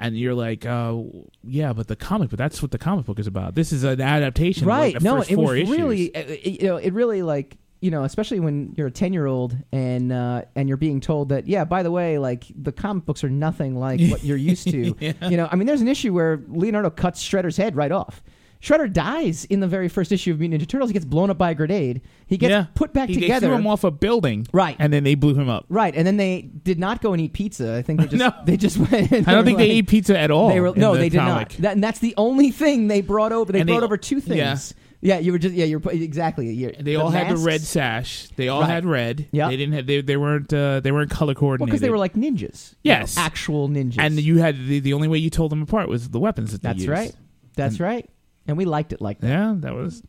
[0.00, 0.96] And you're like, uh,
[1.44, 3.54] yeah, but the comic, but that's what the comic book is about.
[3.54, 4.94] This is an adaptation, of, right?
[4.94, 5.76] Like the no, first it four was issues.
[5.76, 9.26] really, uh, you know, it really like you know, especially when you're a ten year
[9.26, 13.04] old and uh, and you're being told that, yeah, by the way, like the comic
[13.04, 14.96] books are nothing like what you're used to.
[15.00, 15.12] Yeah.
[15.28, 18.22] You know, I mean, there's an issue where Leonardo cuts Shredder's head right off.
[18.62, 20.90] Shredder dies in the very first issue of Mutant Ninja Turtles.
[20.90, 22.02] He gets blown up by a grenade.
[22.26, 22.66] He gets yeah.
[22.74, 23.26] put back together.
[23.26, 24.76] He- They threw him off a building, Right.
[24.78, 25.64] and then they blew him up.
[25.70, 27.74] Right, and then they did not go and eat pizza.
[27.76, 28.32] I think they just No.
[28.44, 29.12] they just went.
[29.12, 30.48] and I don't think they ate pizza at all.
[30.50, 31.52] They were no, the they did comic.
[31.52, 31.62] not.
[31.62, 33.50] That, and that's the only thing they brought over.
[33.50, 34.56] They And they- brought over two things: yeah.
[35.02, 36.50] Yeah, you were just yeah, you're exactly.
[36.52, 38.28] You're, They all had the red sash.
[38.36, 38.68] They all Right.
[38.68, 39.28] had red.
[39.32, 39.86] Yeah, They didn't have.
[39.86, 40.52] They, they weren't.
[40.52, 41.70] Uh, they weren't color Well, coordinated.
[41.70, 42.74] because they were like ninjas.
[42.82, 43.16] you know, Yes.
[43.16, 43.96] actual ninjas.
[43.98, 46.60] And you had the, the only way you told them apart was the weapons that
[46.60, 46.80] they used.
[46.80, 46.90] that's used.
[46.90, 47.14] right.
[47.56, 48.10] That's And- right.
[48.50, 49.28] And we liked it like that.
[49.28, 50.02] Yeah, that was.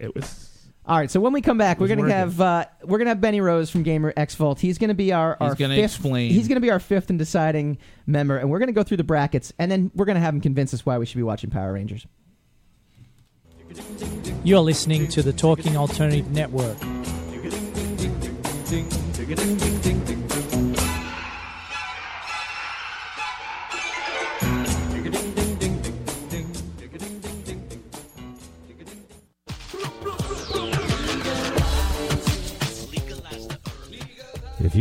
[0.00, 0.50] It was.
[0.84, 2.16] All right, so when we come back, we're gonna working.
[2.16, 4.60] have uh, we're gonna have Benny Rose from Gamer X Vault.
[4.60, 6.30] He's gonna be our He's our gonna fifth, explain.
[6.30, 9.52] He's gonna be our fifth and deciding member, and we're gonna go through the brackets,
[9.58, 12.06] and then we're gonna have him convince us why we should be watching Power Rangers.
[14.42, 16.76] You're listening to the Talking Alternative Network.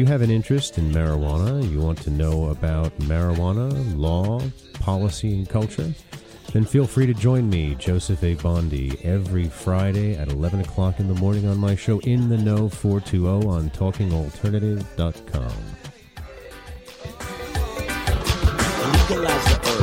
[0.04, 4.42] You have an interest in marijuana, you want to know about marijuana, law,
[4.74, 5.94] policy, and culture,
[6.52, 8.34] then feel free to join me, Joseph A.
[8.34, 12.68] Bondi, every Friday at 11 o'clock in the morning on my show In the Know
[12.68, 15.54] 420 on TalkingAlternative.com.
[19.10, 19.83] legalize the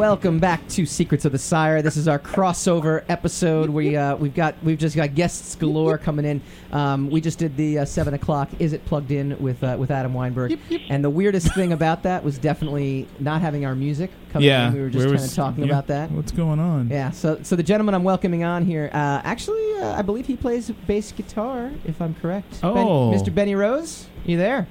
[0.00, 1.82] Welcome back to Secrets of the Sire.
[1.82, 3.68] This is our crossover episode.
[3.68, 6.40] We uh, we've got we've just got guests galore coming in.
[6.72, 8.48] Um, we just did the uh, seven o'clock.
[8.58, 10.58] Is it plugged in with uh, with Adam Weinberg?
[10.88, 14.72] And the weirdest thing about that was definitely not having our music coming Yeah, in.
[14.72, 16.10] We were just kind of talking yeah, about that.
[16.12, 16.88] What's going on?
[16.88, 17.10] Yeah.
[17.10, 20.70] So so the gentleman I'm welcoming on here, uh, actually, uh, I believe he plays
[20.86, 22.62] bass guitar, if I'm correct.
[22.62, 23.12] Ben- Oh.
[23.14, 23.34] Mr.
[23.34, 24.66] Benny Rose, you there?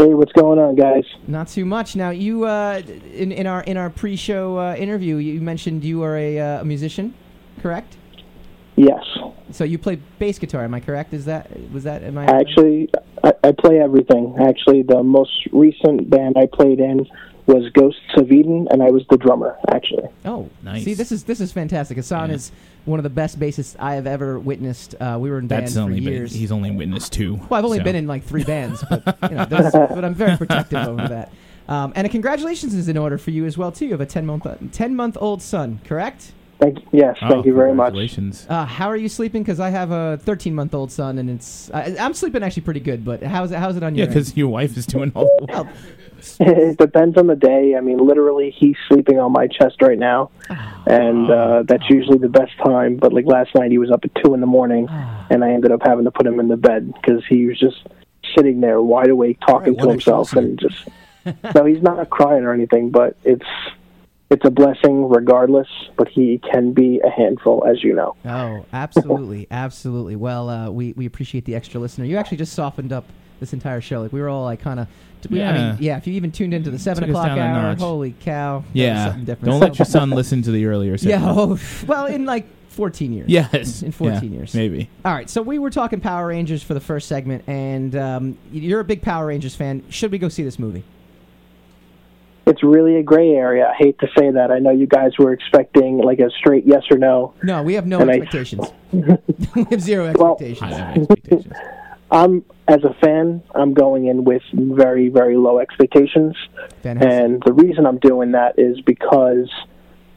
[0.00, 1.04] Hey, what's going on, guys?
[1.26, 1.94] Not too much.
[1.94, 2.80] Now, you uh,
[3.12, 6.64] in in our in our pre-show uh, interview, you mentioned you are a, uh, a
[6.64, 7.12] musician,
[7.60, 7.98] correct?
[8.76, 9.04] Yes.
[9.50, 10.64] So you play bass guitar.
[10.64, 11.12] Am I correct?
[11.12, 12.02] Is that was that?
[12.02, 12.88] Am I Actually,
[13.22, 14.36] I, I play everything.
[14.40, 17.06] Actually, the most recent band I played in
[17.46, 19.56] was Ghosts of Eden, and I was the drummer.
[19.70, 20.08] Actually.
[20.24, 20.84] Oh, Nice.
[20.84, 21.96] See, this is this is fantastic.
[21.96, 22.36] Hassan Yeah.
[22.36, 22.52] is
[22.84, 24.94] one of the best bassists I have ever witnessed.
[25.00, 26.32] Uh, we were in bands That's for only been, years.
[26.32, 27.34] he's only witnessed two.
[27.48, 27.84] Well, I've only so.
[27.84, 31.32] been in like three bands, but you know, this, but I'm very protective over that.
[31.68, 33.84] Um, and a congratulations is in order for you as well too.
[33.86, 36.32] You have a ten month ten month old son, correct?
[36.60, 36.86] Thank you.
[36.92, 37.86] yes, Oh, thank you very much.
[37.94, 38.46] Congratulations.
[38.48, 39.42] Uh, how are you sleeping?
[39.42, 42.80] Because I have a 13 month old son, and it's I, I'm sleeping actually pretty
[42.80, 43.04] good.
[43.04, 43.58] But how's it?
[43.58, 44.08] How's it on Yeah, your?
[44.08, 45.68] because your wife is doing all the Well,
[46.40, 47.76] it depends on the day.
[47.76, 50.30] I mean, literally, he's sleeping on my chest right now,
[50.86, 52.96] and uh, that's usually the best time.
[52.96, 54.86] But like last night, he was up at two in the morning,
[55.30, 57.86] and I ended up having to put him in the bed because he was just
[58.36, 60.76] sitting there wide awake, talking Right, to himself, and just.
[61.54, 63.44] no, he's not crying or anything, but it's
[64.30, 65.68] it's a blessing regardless.
[65.96, 68.16] But he can be a handful, as you know.
[68.24, 70.16] Oh, absolutely, absolutely.
[70.16, 72.04] Well, uh, we we appreciate the extra listener.
[72.04, 73.04] You actually just softened up
[73.40, 74.02] this entire show.
[74.02, 74.86] Like we were all like kind of.
[75.30, 75.52] I Yeah.
[75.72, 75.96] mean, yeah.
[75.98, 77.78] If you even tuned into the seven Took o'clock hour, notch.
[77.78, 78.64] holy cow!
[78.72, 79.06] Yeah.
[79.08, 79.50] something different.
[79.52, 81.20] Don't let your son listen to the earlier Yeah.
[81.22, 83.28] Oh, well, in like 14 years.
[83.28, 83.82] Yes.
[83.82, 84.54] In 14 Yeah, years.
[84.54, 84.88] Maybe.
[85.04, 88.80] All right, so we were talking Power Rangers for the first segment, and um, you're
[88.80, 89.82] a big Power Rangers fan.
[89.90, 90.84] Should we go see this movie?
[92.50, 93.68] It's really a gray area.
[93.68, 94.50] I hate to say that.
[94.50, 97.32] I know you guys were expecting like a straight yes or no.
[97.44, 98.66] No, we have no And I- expectations.
[98.92, 100.72] we have zero expectations.
[100.72, 101.54] I have expectations.
[102.10, 106.34] I'm as a fan, I'm going in with very very low expectations,
[106.82, 107.12] Fantastic.
[107.12, 109.48] and the reason I'm doing that is because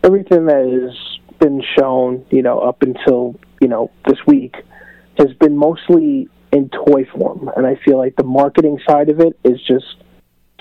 [0.03, 4.55] everything that has been shown, you know, up until you know this week,
[5.19, 9.37] has been mostly in toy form, and I feel like the marketing side of it
[9.43, 9.85] is just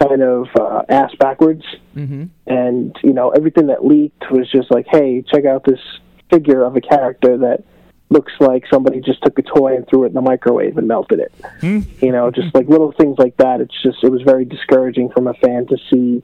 [0.02, 1.64] kind of uh, ass backwards.
[1.96, 2.24] mm-hmm.
[2.46, 5.80] and you know everything that leaked was just like, hey, check out this
[6.30, 7.64] figure of a character that
[8.12, 11.18] looks like somebody just took a toy and threw it in the microwave and melted
[11.18, 11.32] it.
[12.02, 13.60] You know, just like little things like that.
[13.60, 16.22] It's just it was very discouraging from a fan to see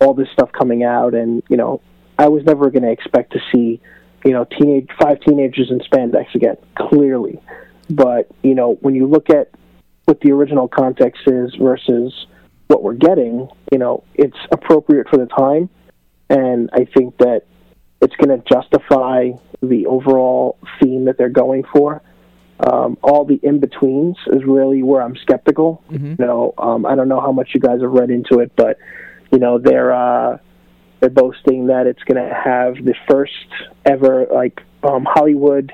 [0.00, 1.82] all this stuff coming out, and you know,
[2.18, 3.80] I was never going to expect to see,
[4.24, 6.56] you know, teenage five teenagers in spandex again.
[6.76, 7.38] Clearly,
[7.90, 9.50] but you know, when you look at
[10.06, 12.26] what the original context is versus
[12.70, 15.68] what we're getting, you know, it's appropriate for the time,
[16.28, 17.42] and I think that
[18.00, 19.30] it's going to justify
[19.60, 22.00] the overall theme that they're going for.
[22.60, 25.82] Um, all the in betweens is really where I'm skeptical.
[25.90, 26.22] Mm-hmm.
[26.22, 28.78] You know, um, I don't know how much you guys have read into it, but
[29.32, 30.38] you know they're uh,
[31.00, 33.32] they're boasting that it's going to have the first
[33.84, 35.72] ever like um, Hollywood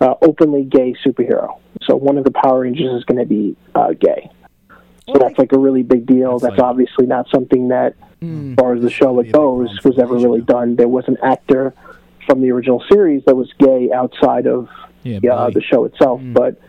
[0.00, 1.58] uh, openly gay superhero.
[1.82, 4.30] So one of the Power Rangers is going to be uh, gay.
[5.12, 6.38] So that's like a really big deal.
[6.38, 10.40] That's, obviously not something that, as far as the show it goes, was ever really
[10.40, 10.76] done.
[10.76, 11.74] There was an actor
[12.26, 14.68] from the original series that was gay outside of
[15.06, 16.60] uh, the show itself, but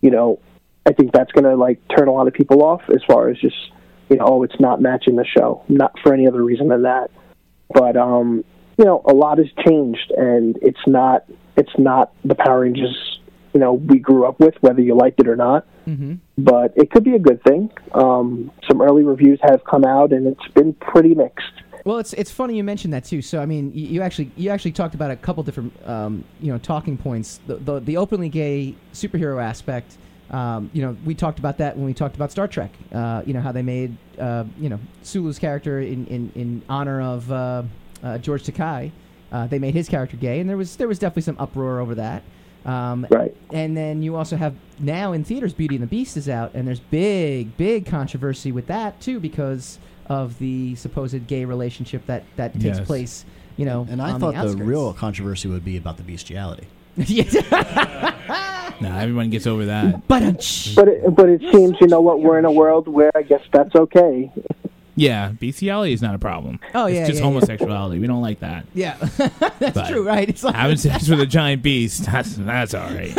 [0.00, 0.38] you know,
[0.86, 3.38] I think that's going to like turn a lot of people off as far as
[3.38, 3.56] just
[4.08, 7.10] you know, oh, it's not matching the show, not for any other reason than that.
[7.68, 8.44] But um,
[8.78, 11.24] you know, a lot has changed, and it's not
[11.56, 13.20] it's not the Power Rangers
[13.52, 15.66] you know we grew up with, whether you liked it or not.
[15.86, 16.14] Mm-hmm.
[16.38, 17.68] But it could be a good thing.
[17.92, 21.50] Um, some early reviews have come out, and it's been pretty mixed.
[21.84, 23.22] Well, it's it's funny you mentioned that too.
[23.22, 26.52] So I mean, you, you actually you actually talked about a couple different um, you
[26.52, 27.40] know talking points.
[27.48, 29.98] The, the the openly gay superhero aspect.
[30.30, 32.70] Um, you know, we talked about that when we talked about Star Trek.
[32.92, 37.00] Uh, you know how they made uh, you know Sulu's character in in, in honor
[37.00, 37.62] of uh,
[38.04, 38.92] uh, George Takei.
[39.32, 41.96] Uh, they made his character gay, and there was there was definitely some uproar over
[41.96, 42.22] that.
[42.68, 43.34] Um, right.
[43.50, 46.68] And then you also have now in theaters, Beauty and the Beast is out, and
[46.68, 52.52] there's big, big controversy with that too because of the supposed gay relationship that that
[52.54, 52.86] takes Yes.
[52.86, 53.24] place.
[53.56, 56.66] You know, And I on thought the, the, real controversy would be about the bestiality.
[58.80, 60.06] Nah, everyone gets over that.
[60.06, 60.22] But
[60.76, 63.42] But it, but it seems you know what we're in a world where I guess
[63.52, 64.30] that's okay.
[64.98, 66.60] Yeah, bestiality is not a problem.
[66.74, 67.32] Oh, it's yeah, just yeah, yeah.
[67.32, 67.98] homosexuality.
[67.98, 68.66] We don't like that.
[68.74, 68.96] Yeah,
[69.58, 70.28] that's But true, right?
[70.28, 72.06] It's like having sex with a giant beast.
[72.06, 73.16] That's that's all right.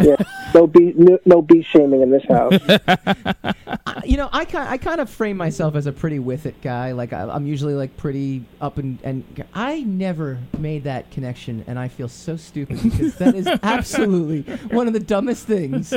[0.00, 0.16] Yeah,
[0.54, 2.52] no be no, no beast shaming in this house.
[4.04, 6.92] you know, I kind I kind of frame myself as a pretty with it guy.
[6.92, 11.78] Like I, I'm usually like pretty up and and I never made that connection, and
[11.78, 15.92] I feel so stupid because that is absolutely one of the dumbest things,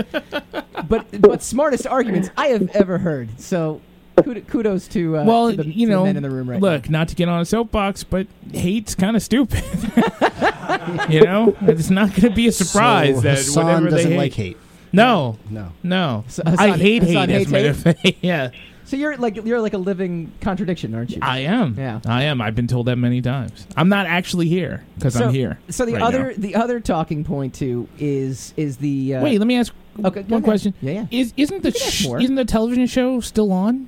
[0.88, 3.40] but but smartest arguments I have ever heard.
[3.40, 3.82] So.
[4.24, 6.50] Kud- Kudos to uh, well, to the, you to the know, men in the room
[6.50, 9.64] right look, not to get on a soapbox, but hate's kind of stupid.
[11.10, 14.18] you know, it's not going to be a surprise So that Hassan whatever doesn't they
[14.18, 14.58] like hate.
[14.94, 15.72] No, No.
[15.84, 16.24] no.
[16.28, 17.36] So I Hassan- hate Hassan hate.
[17.36, 18.18] As a hates matter of fact.
[18.22, 18.50] yeah,
[18.86, 21.18] So you're like you're like a living contradiction, aren't you?
[21.22, 21.76] I am.
[21.78, 22.00] Yeah.
[22.06, 22.40] I am.
[22.42, 23.68] I've been told that many times.
[23.76, 25.60] I'm not actually here because so, I'm here.
[25.70, 26.34] So the right other now.
[26.38, 29.74] the other talking point too is is the uh, Wait, let me ask
[30.04, 30.74] Okay, one question.
[30.82, 31.06] Yeah, yeah.
[31.12, 33.88] Is isn't the You can ask sh- isn't the television show still on?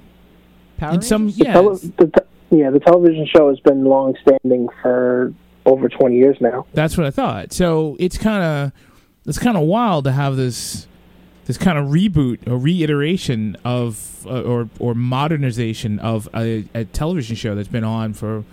[0.78, 1.54] Power In some The yeah.
[1.54, 5.34] tele- the te- yeah, the television show has been long standing for
[5.66, 6.66] over twenty years now.
[6.74, 7.52] That's what I thought.
[7.52, 8.72] So it's kind of
[9.28, 10.88] it's kind of wild to have this
[11.46, 17.36] this kind of reboot or reiteration of uh, or or modernization of a, a television
[17.36, 18.44] show that's been on for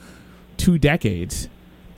[0.56, 1.48] two decades.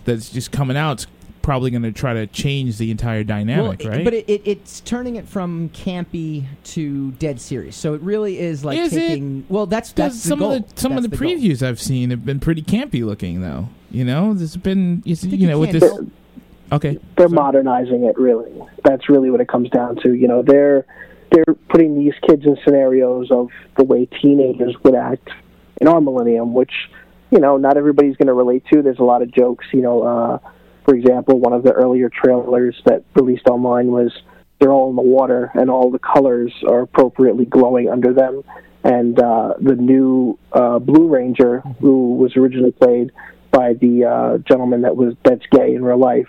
[0.04, 1.06] That's just coming out.
[1.46, 4.04] It's probably going to try to change the entire dynamic, well, right?
[4.04, 7.76] But it, it, it's turning it from campy to dead serious.
[7.76, 8.98] So it really is like Is it?
[8.98, 9.46] taking.
[9.48, 10.52] Well, that's that's the some goal.
[10.54, 11.28] of the some That's of the, goal.
[11.28, 13.68] previews I've seen have been pretty campy looking, though.
[13.92, 16.00] You know, there's been it's, you you know with can't this.
[16.72, 18.18] Okay, They're modernizing it.
[18.18, 20.14] Really, that's really what it comes down to.
[20.14, 20.84] You know, they're
[21.30, 25.28] they're putting these kids in scenarios of the way teenagers would act
[25.80, 26.72] in our millennium, which
[27.30, 28.82] you know not everybody's going to relate to.
[28.82, 29.64] There's a lot of jokes.
[29.72, 30.38] You know, uh,
[30.86, 34.12] for example, one of the earlier trailers that released online was
[34.58, 38.42] they're all in the water and all the colors are appropriately glowing under them.
[38.84, 43.10] And uh, the new uh, Blue Ranger, who was originally played
[43.50, 46.28] by the uh, gentleman that was that's gay in real life,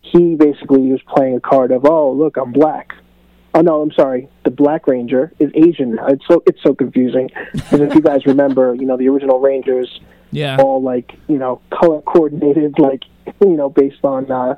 [0.00, 2.92] he basically was playing a card of, oh look, I'm black.
[3.54, 4.28] Oh no, I'm sorry.
[4.44, 5.98] The Black Ranger is Asian.
[6.08, 7.28] It's so it's so confusing.
[7.52, 10.00] Because if you guys remember, you know the original Rangers,
[10.30, 10.58] Yeah.
[10.62, 13.02] all like you know color coordinated, like
[13.40, 14.56] you know based on uh,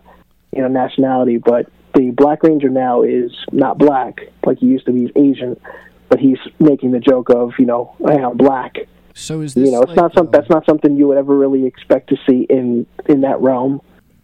[0.53, 1.39] you know nationality.
[1.39, 5.03] But the Black Ranger now is not black like he used to be.
[5.03, 5.61] He's Asian,
[6.09, 8.77] but he's making the joke of you know hey, I'm black.
[9.15, 11.37] So is this You know, it's like, not some, that's not something you would ever
[11.37, 13.81] really expect to see in in that realm.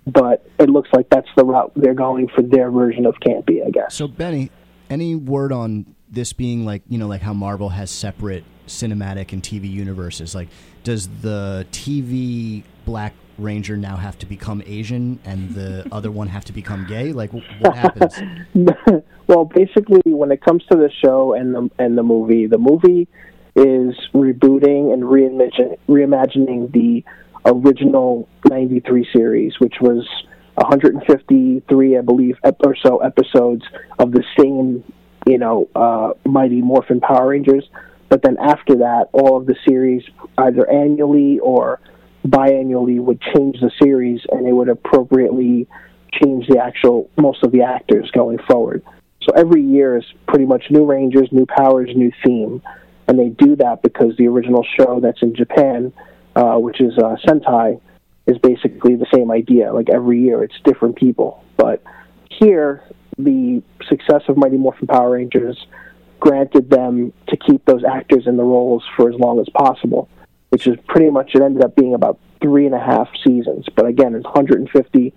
[0.06, 3.70] But it looks like that's the route they're going for their version of campy, I
[3.70, 3.94] guess.
[3.94, 4.50] So Benny,
[4.88, 9.42] any word on this being like you know like how Marvel has separate cinematic and
[9.42, 10.34] TV universes?
[10.34, 10.48] Like,
[10.84, 16.44] does the TV Black ranger now have to become Asian and the other one have
[16.46, 17.12] to become gay?
[17.12, 18.14] Like, what happens?
[19.26, 23.08] well, basically, when it comes to the show and the and the movie, the movie
[23.56, 27.04] is rebooting and reimagine, reimagining the
[27.44, 30.06] original '93 series, which was
[30.54, 33.62] 153, I believe, ep- or so episodes
[33.98, 34.84] of the same,
[35.26, 37.68] you know, uh, Mighty Morphin Power Rangers.
[38.08, 40.02] But then after that, all of the series,
[40.38, 41.78] either annually or
[42.26, 45.66] biannually, would change the series, and they would appropriately
[46.12, 48.82] change the actual most of the actors going forward.
[49.22, 52.62] So every year is pretty much new Rangers, new powers, new theme,
[53.06, 55.92] and they do that because the original show that's in Japan,
[56.36, 57.80] uh, which is uh, Sentai,
[58.26, 59.72] is basically the same idea.
[59.72, 61.42] Like every year, it's different people.
[61.56, 61.82] But
[62.30, 62.82] here,
[63.16, 65.66] the success of Mighty Morphin Power Rangers
[66.20, 70.08] granted them to keep those actors in the roles for as long as possible,
[70.50, 73.66] which is pretty much it ended up being about three and a half seasons.
[73.74, 75.14] But again, it's 150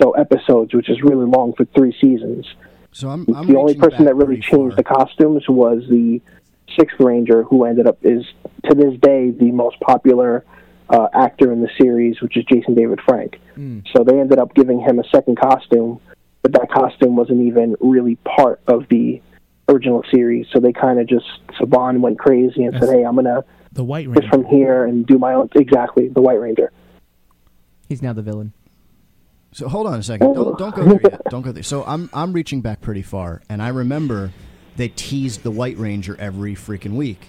[0.00, 2.46] so episodes, which is really long for three seasons.
[2.92, 6.20] So I'm, I'm the only person that really changed the costumes was the
[6.78, 8.24] sixth ranger, who ended up is
[8.68, 10.44] to this day the most popular
[10.88, 13.40] uh, actor in the series, which is Jason David Frank.
[13.94, 16.00] So they ended up giving him a second costume,
[16.42, 19.20] but that costume wasn't even really part of the
[19.68, 20.46] original series.
[20.52, 21.26] So they kind of just
[21.60, 23.44] Saban went crazy and said, "Hey, I'm gonna
[23.78, 24.28] The White just Ranger.
[24.30, 26.72] from here and do my own." Exactly, the White Ranger.
[27.88, 28.52] He's now the villain.
[29.52, 30.34] So hold on a second.
[30.34, 31.22] Don't, don't go there yet.
[31.30, 31.62] Don't go there.
[31.62, 34.32] So I'm I'm reaching back pretty far, and I remember
[34.76, 37.28] they teased the White Ranger every freaking week,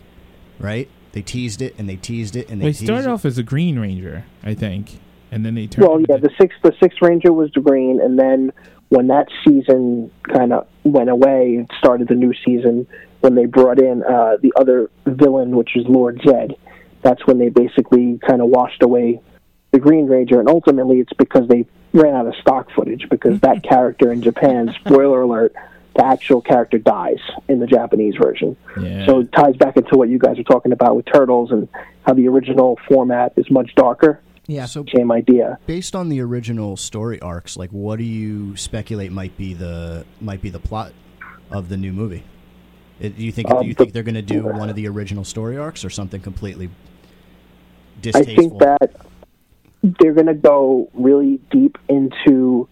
[0.60, 0.90] right?
[1.12, 3.12] They teased it and they teased it and they They teased started it.
[3.12, 5.00] off as a Green Ranger, I think,
[5.32, 5.88] and then they turned.
[5.88, 8.52] Well, yeah, the sixth the sixth ranger was the green, and then
[8.90, 12.88] when that season kind of went away, and started the new season
[13.22, 16.56] when they brought in uh, the other villain, which is Lord Zed.
[17.02, 19.22] That's when they basically kind of washed away
[19.72, 23.64] the Green Ranger, and ultimately it's because they ran out of stock footage because that
[23.70, 25.54] character in Japan, spoiler alert,
[25.96, 28.56] the actual character dies in the Japanese version.
[28.80, 29.06] Yeah.
[29.06, 31.68] So it ties back into what you guys are talking about with Turtles and
[32.06, 34.22] how the original format is much darker.
[34.48, 34.66] Yeah.
[34.66, 35.60] So same idea.
[35.68, 40.42] Based on the original story arcs, like what do you speculate might be the might
[40.42, 40.94] be the plot
[41.52, 42.24] of the new movie?
[43.00, 44.88] It, do you think Um, do you think they're going to do one of the
[44.88, 46.70] original story arcs or something completely
[48.08, 48.96] I think that
[49.84, 52.68] they're going to go really deep into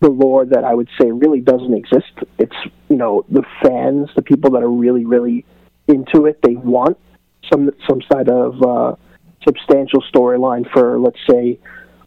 [0.00, 2.12] the lore that I would say really doesn't exist.
[2.38, 2.56] It's
[2.88, 5.44] you know the fans, the people that are really really
[5.88, 6.40] into it.
[6.42, 6.98] They want
[7.52, 8.96] some some side of uh,
[9.46, 11.58] substantial storyline for let's say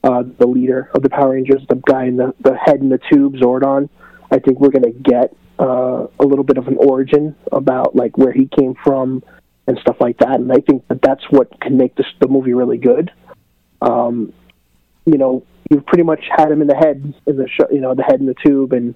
[0.04, 3.00] uh, the leader of the Power Rangers, the guy in the the head in the
[3.12, 3.90] tube, Zordon.
[4.30, 8.18] I think we're going to get uh, a little bit of an origin about like
[8.18, 9.24] where he came from
[9.68, 10.36] and stuff like that.
[10.36, 13.12] And I think that that's what can make this the movie really good.
[13.82, 14.34] Um,
[15.06, 17.94] you know, you've pretty much had him in the head in the show, you know,
[17.94, 18.96] the head in the tube, and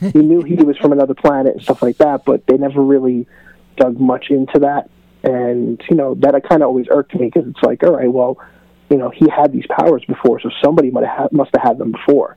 [0.14, 3.26] you knew he was from another planet and stuff like that, but they never really
[3.76, 4.90] dug much into that.
[5.22, 8.38] And you know, that kind of always irked me because it's like, all right, well,
[8.88, 11.92] you know, he had these powers before, so somebody might have must have had them
[11.92, 12.36] before.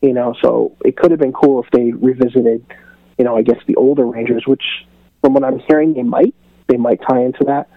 [0.00, 2.64] You know, so it could have been cool if they revisited,
[3.18, 4.62] you know, I guess the older Rangers, which
[5.20, 6.34] from what I'm hearing, they might
[6.68, 7.68] they might tie into that.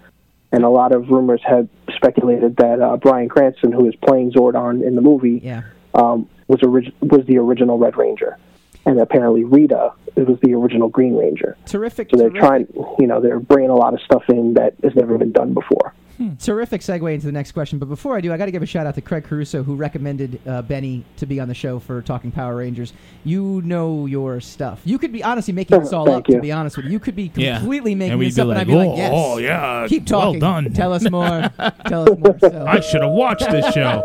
[0.53, 4.85] And a lot of rumors have speculated that uh, Bryan Cranston, who is playing Zordon
[4.85, 5.61] in the movie, Yeah.
[5.93, 8.37] um, was orig- was the original Red Ranger,
[8.85, 11.55] and apparently Rita it was the original Green Ranger.
[11.65, 12.09] Terrific.
[12.11, 12.41] So they're terrific.
[12.75, 15.53] trying, you know, they're bringing a lot of stuff in that has never been done
[15.53, 15.93] before.
[16.39, 17.79] Terrific segue into the next question.
[17.79, 19.75] But before I do, I got to give a shout out to Craig Caruso, who
[19.75, 22.93] recommended uh, Benny to be on the show for Talking Power Rangers.
[23.23, 24.81] You know your stuff.
[24.85, 26.91] You could be honestly making this all Thank up, to be honest with you.
[26.91, 27.57] You could be Yeah.
[27.59, 29.11] completely making this up, like, and I'd be like, "Oh, yes.
[29.13, 30.39] oh, yeah, Keep well talking.
[30.39, 31.49] done." Tell us more.
[31.87, 32.37] Tell us more.
[32.39, 32.65] So.
[32.67, 34.03] I should have watched this show.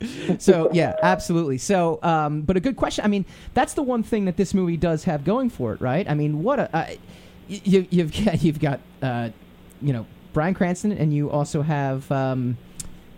[0.38, 1.58] so yeah, absolutely.
[1.58, 3.04] So, um, but a good question.
[3.04, 3.24] I mean,
[3.54, 6.08] that's the one thing that this movie does have going for it, right?
[6.08, 6.86] I mean, what a uh,
[7.48, 9.30] you, you've got, you've got uh,
[9.80, 10.06] you know
[10.36, 12.58] Bryan Cranston, and you also have um,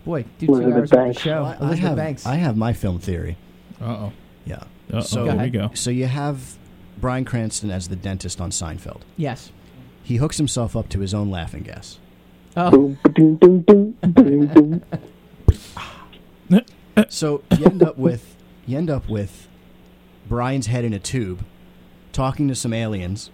[0.05, 1.43] boy, do two Elizabeth hours of the show.
[1.43, 2.25] Well, I, I have Banks.
[2.25, 3.37] I have my film theory.
[3.81, 4.13] Uh oh.
[4.47, 4.63] Yeah.
[4.93, 5.01] Uh-oh.
[5.01, 5.71] So Go Here we go.
[5.75, 6.57] So you have
[7.01, 9.01] Bryan Cranston as the dentist on Seinfeld.
[9.17, 9.51] Yes.
[10.05, 11.99] He hooks himself up to his own laughing gas.
[12.57, 12.97] Oh.
[17.09, 19.49] So you end up with you end up with
[20.29, 21.45] Bryan's head in a tube,
[22.13, 23.31] talking to some aliens.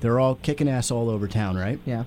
[0.00, 1.78] They're all kicking ass all over town, right?
[1.84, 2.04] Yeah.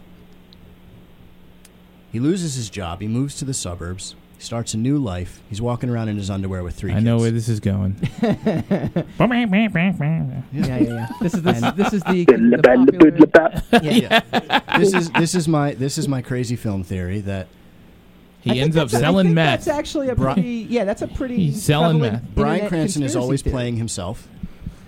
[2.15, 3.01] He loses his job.
[3.01, 4.15] He moves to the suburbs.
[4.37, 5.41] He starts a new life.
[5.49, 7.03] He's walking around in his underwear with three I kids.
[7.03, 7.97] know where this is going.
[8.21, 9.03] yeah,
[10.53, 11.07] yeah, yeah.
[11.21, 13.11] This is this, this is the, the the band, the popular-
[13.69, 14.21] bid, yeah.
[14.31, 14.77] Yeah.
[14.79, 17.47] this is this is my this is my crazy film theory that
[18.39, 19.65] He I ends up that's- I selling think meth.
[19.65, 20.67] That's actually a pretty.
[20.69, 21.35] Yeah, that's a pretty.
[21.47, 22.23] He's selling meth.
[22.33, 23.51] Brian internet Cranston is always theory.
[23.51, 24.29] playing himself,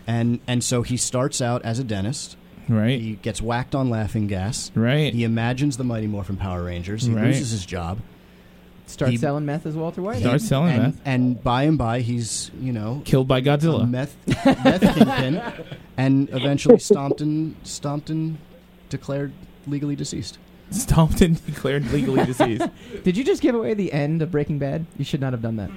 [0.07, 2.38] and and so he starts out as a dentist.
[2.70, 2.99] Right.
[2.99, 4.72] He gets whacked on laughing gas.
[4.76, 5.13] Right.
[5.13, 7.03] He imagines the Mighty Morphin Power Rangers.
[7.03, 7.26] He Right.
[7.26, 7.99] loses his job.
[8.86, 10.20] Starts He- selling meth as Walter White.
[10.20, 11.01] Starts selling and, meth.
[11.05, 13.89] and by and by he's you know Killed by a Godzilla.
[13.89, 14.15] meth
[14.45, 15.41] meth kingpin,
[15.97, 18.38] and eventually stomped and stomped and
[18.89, 19.34] declared
[19.68, 20.38] legally deceased.
[20.70, 22.68] Stomped and declared legally deceased.
[23.03, 24.86] Did you just give away the end of Breaking Bad?
[24.97, 25.70] You should not have done that.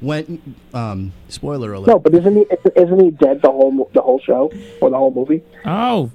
[0.00, 1.86] When um, spoiler alert.
[1.86, 2.44] No, but isn't he
[2.76, 5.42] isn't he dead the whole mo- the whole show or the whole movie?
[5.64, 6.10] Oh,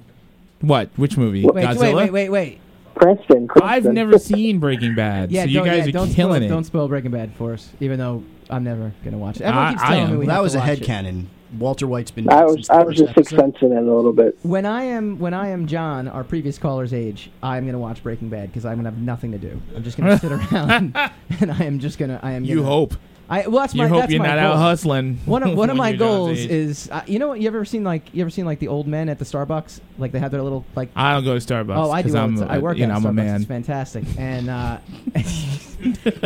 [0.60, 0.90] what?
[0.96, 1.44] Which movie?
[1.44, 1.80] Wait, Godzilla.
[1.80, 2.60] wait, wait, wait, wait.
[2.94, 3.46] Cranston.
[3.46, 3.62] Cranston.
[3.62, 6.46] I've never seen Breaking Bad, Yeah, so you don't, guys yeah, are don't killing spoil,
[6.46, 6.48] it.
[6.48, 9.42] Don't spoil Breaking Bad for us, even though I'm never gonna watch it.
[9.42, 10.10] Everyone I- keeps I telling am.
[10.12, 10.84] me we that have was to a watch head it.
[10.84, 11.30] canon.
[11.58, 12.28] Walter White's been.
[12.28, 13.52] I dead was since the I was first just sixth episode.
[13.60, 14.36] sensing it a little bit.
[14.42, 18.28] When I am when I am John, our previous caller's age, I'm gonna watch Breaking
[18.28, 19.58] Bad because I'm gonna have nothing to do.
[19.74, 20.94] I'm just gonna sit around
[21.40, 22.44] and I am just gonna I am.
[22.44, 22.94] You gonna, hope.
[23.30, 24.52] I well, that's You my hope that's you're my not goal.
[24.52, 25.18] out hustling.
[25.26, 26.50] One of one of when my you're John's goals age.
[26.50, 28.86] is uh, you know what you ever seen like you ever seen like the old
[28.86, 31.76] men at the Starbucks like they have their little like I don't go to Starbucks.
[31.76, 32.08] Oh, I do.
[32.08, 32.50] 'cause all I'm, time.
[32.50, 33.14] I work You at know, a I'm a Starbucks.
[33.14, 33.36] man.
[33.36, 34.78] It's fantastic, and uh,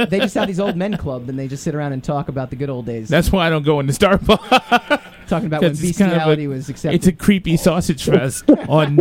[0.09, 2.50] they just have these old men club, and they just sit around and talk about
[2.50, 3.09] the good old days.
[3.09, 5.03] That's why I don't go into Starbucks.
[5.28, 6.96] Talking about when 'Cause it's kind of a- was accepted.
[6.96, 9.00] It's a creepy sausage fest on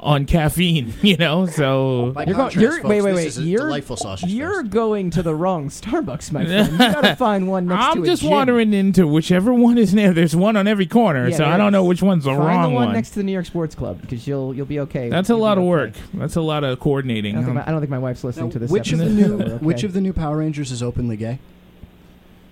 [0.00, 1.46] on caffeine, you know.
[1.46, 2.50] So By You're going.
[2.50, 3.26] contrast, You're, folks, wait, wait, wait.
[3.26, 6.72] is You're delightful sausage You're going to the wrong Starbucks, my friend.
[6.72, 8.30] You gotta find one next to I'm just gym.
[8.30, 10.12] wandering into whichever one is near.
[10.12, 12.62] There's one on every corner, Yeah, so I don't know which one's the Find wrong
[12.70, 12.94] the one, one.
[12.94, 15.08] next to the New York Sports Club because you'll you'll be okay.
[15.08, 15.68] That's a You'll be lot of okay.
[15.68, 15.92] work.
[16.14, 17.34] That's a lot of coordinating.
[17.36, 18.70] I don't, think Um, my, I don't think my wife's listening to this.
[18.70, 19.64] which of the new so okay.
[19.64, 21.38] which of the new Power Rangers is openly gay?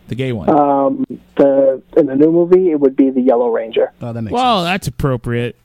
[0.08, 0.48] The gay one.
[0.48, 1.04] Um,
[1.36, 3.92] the in the new movie, it would be the Yellow Ranger.
[4.00, 4.72] Oh, that makes well, sense.
[4.72, 5.56] that's appropriate.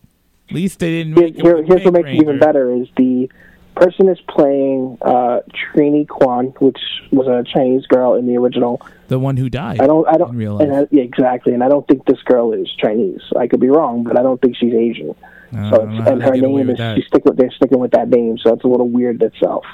[0.49, 2.87] At least they didn't make here, with here's Pink what makes it even better: is
[2.97, 3.29] the
[3.75, 5.39] person is playing uh,
[5.73, 6.79] Trini Kwan, which
[7.11, 8.81] was a Chinese girl in the original.
[9.07, 9.81] The one who died.
[9.81, 10.73] I don't, I don't, in real and.
[10.75, 11.53] I, yeah, exactly.
[11.53, 13.21] And I don't think this girl is Chinese.
[13.37, 15.15] I could be wrong, but I don't think she's Asian.
[15.53, 16.97] I So don't it's, and her name is that.
[16.97, 19.65] she's sticking with they're sticking with that name, so it's a little weird itself.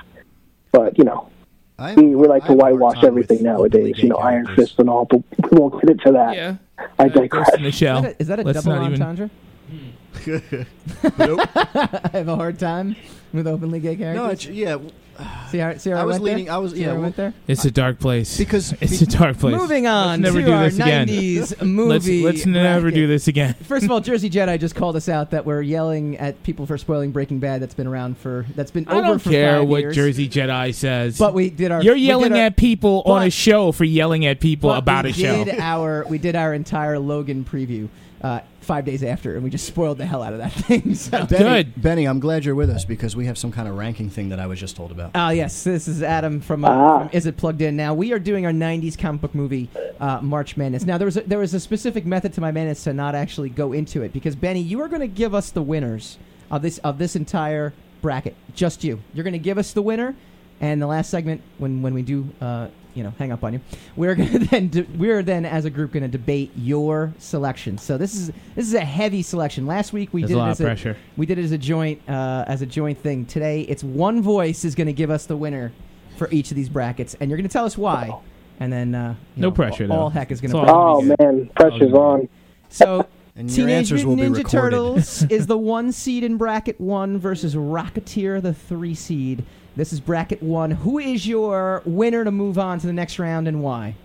[0.72, 1.30] But you know,
[1.80, 3.99] I we, we like to have a whitewash everything nowadays.
[3.99, 4.47] You know, Iron.
[4.55, 5.21] Fist and all, but
[5.51, 6.36] we won't get into that.
[6.36, 6.55] Yeah.
[6.99, 7.45] I Uh, digress.
[7.49, 7.97] Ghost in the Shell.
[7.97, 9.30] Is that a, is that a Let's double not even- entendre?
[11.19, 11.39] Nope.
[11.55, 12.95] I have a hard time
[13.34, 14.15] with openly gay characters.
[14.23, 14.78] no, it's, yeah,
[15.49, 16.53] see how, see how I was went leaning- There?
[16.53, 17.34] I was- See yeah, how I went there.
[17.47, 18.38] It's a dark place.
[18.38, 19.55] because it's a dark place.
[19.55, 21.07] Moving on Let's never to do our this again.
[21.07, 22.24] 90s movie.
[22.24, 22.95] Let's, let's never bracket.
[22.95, 23.55] do this again.
[23.63, 26.78] First of all, Jersey Jedi just called us out that we're yelling at people for
[26.78, 27.61] spoiling Breaking Bad.
[27.61, 29.95] That's been around for that's been I over don't for care five what years.
[29.95, 31.18] Jersey Jedi says.
[31.18, 31.82] But we did our.
[31.82, 34.70] You're we did yelling our- at people on a but- show for yelling at people
[34.70, 35.45] but about we a show.
[35.45, 37.88] Did our we did our entire Logan preview
[38.22, 40.93] uh, five days after, and we just spoiled the hell out of that thing.
[40.93, 41.26] So.
[41.26, 41.82] Benny, Good.
[41.82, 44.39] Benny, I'm glad you're with us because we have some kind of ranking thing that
[44.39, 45.11] I was just told about.
[45.15, 46.99] Oh yes, this is Adam from, uh, Ah.
[46.99, 47.76] from Is It Plugged In?
[47.78, 50.86] Now we are doing our '90s comic book movie, uh, March Madness.
[50.86, 53.49] Now there was a, there was a specific method to my madness to not actually
[53.49, 56.18] go into it because Benny, you are going to give us the winners
[56.51, 58.36] of this of this entire bracket.
[58.53, 58.99] Just you.
[59.13, 60.13] You're going to give us the winner,
[60.61, 62.28] and the last segment when when we do.
[62.41, 62.68] Uh,
[62.98, 63.62] you know, hang up on you.
[63.95, 67.78] We're gonna then de- we're then as a group gonna debate your selection.
[67.78, 69.68] So this is this is a heavy selection.
[69.68, 70.98] Last week we There's did a it lot as of pressure.
[71.16, 73.26] we did it as a joint uh, as a joint thing.
[73.26, 75.72] Today, it's one voice is going to give us the winner
[76.18, 78.12] for each of these brackets, and you're going to tell us why.
[78.60, 80.58] And then uh, No know, pressure, All, all heck is gonna.
[80.58, 81.20] all Oh gonna be good.
[81.20, 82.28] man, pressure's on.
[82.70, 84.50] So And your Teenage answers will Mutant be Ninja.
[84.50, 89.43] Turtles is the one seed in bracket one versus Rocketeer, the three seed.
[89.78, 90.71] This is bracket one.
[90.71, 93.95] Who is your winner to move on to the next round, and why?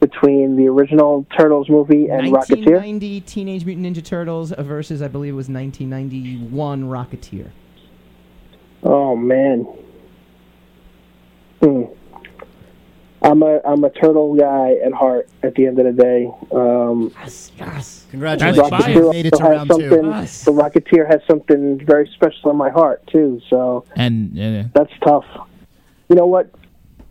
[0.00, 5.34] Between the original Turtles movie and Rocketeer, 1990 Teenage Mutant Ninja Turtles versus, I believe
[5.34, 7.50] it was 1991 Rocketeer.
[8.82, 9.64] oh man.
[11.62, 11.84] Hmm.
[13.24, 15.28] I'm a I'm a turtle guy at heart.
[15.42, 18.06] At the end of the day, um, Yes, yes.
[18.10, 19.10] Congratulations, That's you fine.
[19.10, 19.88] made it to round two.
[19.90, 20.10] something.
[20.10, 20.44] Yes.
[20.44, 23.40] The Rocketeer has something very special in my heart too.
[23.48, 25.24] So And uh, that's tough.
[26.08, 26.50] You know what?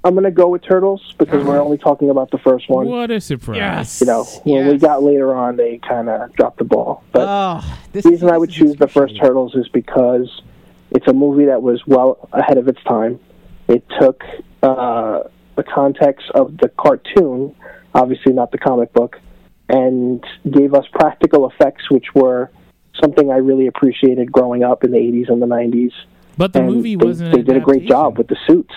[0.03, 2.87] I'm gonna go with Turtles because we're only talking about the first one.
[2.87, 4.01] what a surprise!
[4.01, 7.03] You know, when we got later on, they kind of dropped the ball.
[7.11, 9.15] But Oh, this the reason this I would choose the first.
[9.21, 10.41] Turtles is because
[10.89, 13.19] it's a movie that was well ahead of its time.
[13.67, 14.23] It took
[14.63, 15.19] uh,
[15.55, 17.55] the context of the cartoon,
[17.93, 19.19] obviously not the comic book,
[19.69, 22.51] and gave us practical effects, which were
[23.01, 25.91] something I really appreciated growing up in the 80s and the 90s.
[26.37, 27.35] But the and movie they, wasn't.
[27.35, 28.73] they did a great job with the suits,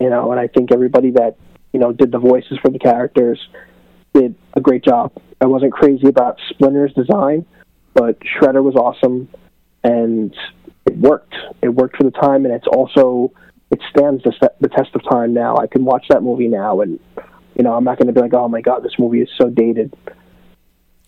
[0.00, 1.36] you know, and I think everybody that
[1.72, 3.40] you know did the voices for the characters
[4.14, 5.12] did a great job.
[5.40, 7.46] I wasn't crazy about Splinter's design,
[7.94, 9.28] but Shredder was awesome,
[9.84, 10.34] and
[10.86, 11.34] it worked.
[11.62, 13.32] It worked for the time, and it's also
[13.70, 15.56] it stands the, the test of time now.
[15.56, 16.98] I can watch that movie now, and
[17.54, 19.50] you know, I'm not going to be like, oh my god, this movie is so
[19.50, 19.94] dated.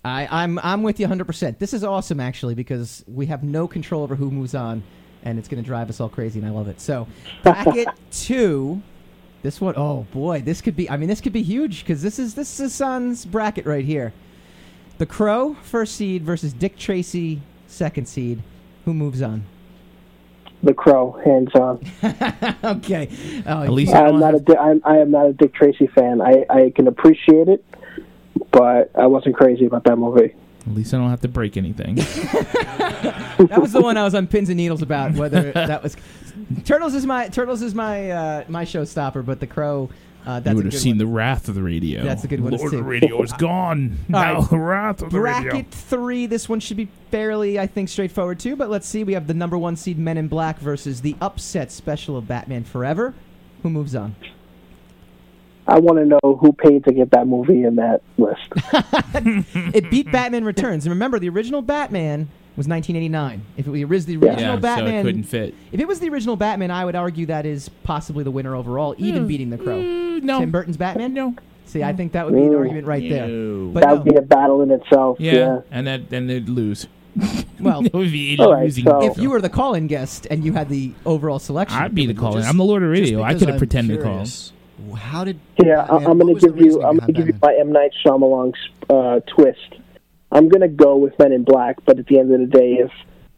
[0.04, 1.26] I, I'm I'm with you 100.
[1.26, 4.82] percent This is awesome actually because we have no control over who moves on,
[5.22, 6.80] and it's going to drive us all crazy, and I love it.
[6.80, 7.06] So
[7.42, 8.82] bracket two,
[9.42, 10.88] this one, oh boy, this could be.
[10.88, 14.12] I mean, this could be huge because this is this is Son's bracket right here.
[14.98, 18.42] The Crow first seed versus Dick Tracy second seed.
[18.84, 19.44] Who moves on?
[20.62, 21.80] The Crow, hands on.
[22.76, 23.08] okay.
[23.46, 26.20] Oh, At least I'm not a Di- I'm, I am not a Dick Tracy fan.
[26.20, 27.64] I, I can appreciate it,
[28.50, 30.34] but I wasn't crazy about that movie.
[30.66, 31.94] At least I don't have to break anything.
[31.94, 35.14] that was the one I was on pins and needles about.
[35.14, 35.96] Whether that was
[36.64, 39.88] Turtles is my Turtles is my uh, my showstopper, but the Crow.
[40.26, 40.98] Uh, that's you would have seen one.
[40.98, 42.02] the wrath of the radio.
[42.02, 43.98] That's a good one, Lord of the radio is gone.
[44.08, 44.50] Now right.
[44.50, 45.50] the wrath of the radio.
[45.50, 46.26] Bracket three.
[46.26, 48.56] This one should be fairly, I think, straightforward too.
[48.56, 49.04] But let's see.
[49.04, 52.64] We have the number one seed Men in Black versus the upset special of Batman
[52.64, 53.14] Forever.
[53.62, 54.14] Who moves on?
[55.66, 58.40] I want to know who paid to get that movie in that list.
[59.74, 63.42] it beat Batman Returns, and remember, the original Batman was 1989.
[63.56, 65.54] If it was the original Yeah, so it Batman, couldn't fit.
[65.70, 68.94] If it was the original Batman, I would argue that is possibly the winner overall,
[68.98, 70.09] even beating The Crow.
[70.22, 70.40] No.
[70.40, 71.14] Tim Burton's Batman.
[71.14, 71.34] No.
[71.66, 72.58] See, I think that would be an No.
[72.58, 73.26] argument right there.
[73.72, 73.94] But that no.
[73.96, 75.18] would be a battle in itself.
[75.20, 75.60] Yeah, Yeah.
[75.70, 76.86] and that then they'd lose.
[77.60, 78.84] Well, it would be All right, losing.
[78.86, 82.06] so- if you were the call-in guest and you had the overall selection, I'd be
[82.06, 82.38] the would- caller.
[82.38, 83.22] just- I'm the Lord of just Radio.
[83.22, 84.12] I could have pretended to call.
[84.12, 84.52] curious,
[84.96, 86.64] How did Yeah, I- Batman- I'm what going was to the give you.
[86.66, 88.54] reasoning I'm going to behind give you my M Night Shyamalan
[88.88, 89.74] uh, twist.
[90.32, 92.78] I'm going to go with Men in Black, but at the end of the day,
[92.80, 92.90] if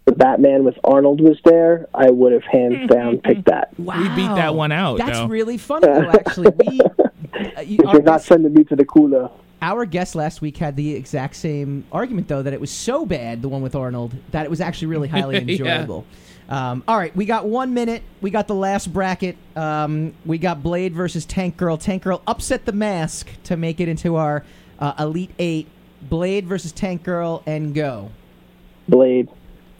[0.04, 3.78] the Batman with Arnold was there, I would have hands down picked that.
[3.78, 3.98] Wow.
[3.98, 4.98] We beat that one out.
[4.98, 5.26] That's though.
[5.28, 6.10] really funny, though.
[6.10, 6.80] Actually, we
[7.56, 9.30] uh, you, If our, you're not guest, sending me to the cooler,
[9.60, 13.42] our guest last week had the exact same argument, though, that it was so bad,
[13.42, 15.40] the one with Arnold, that it was actually really highly Yeah.
[15.52, 16.04] enjoyable.
[16.48, 18.02] Um, all right, we got one minute.
[18.20, 19.36] We got the last bracket.
[19.54, 21.76] Um, we got Blade versus Tank Girl.
[21.78, 24.44] Tank Girl upset the mask to make it into our
[24.80, 25.68] uh, Elite Eight.
[26.02, 28.10] Blade versus Tank Girl, and go.
[28.88, 29.28] Blade.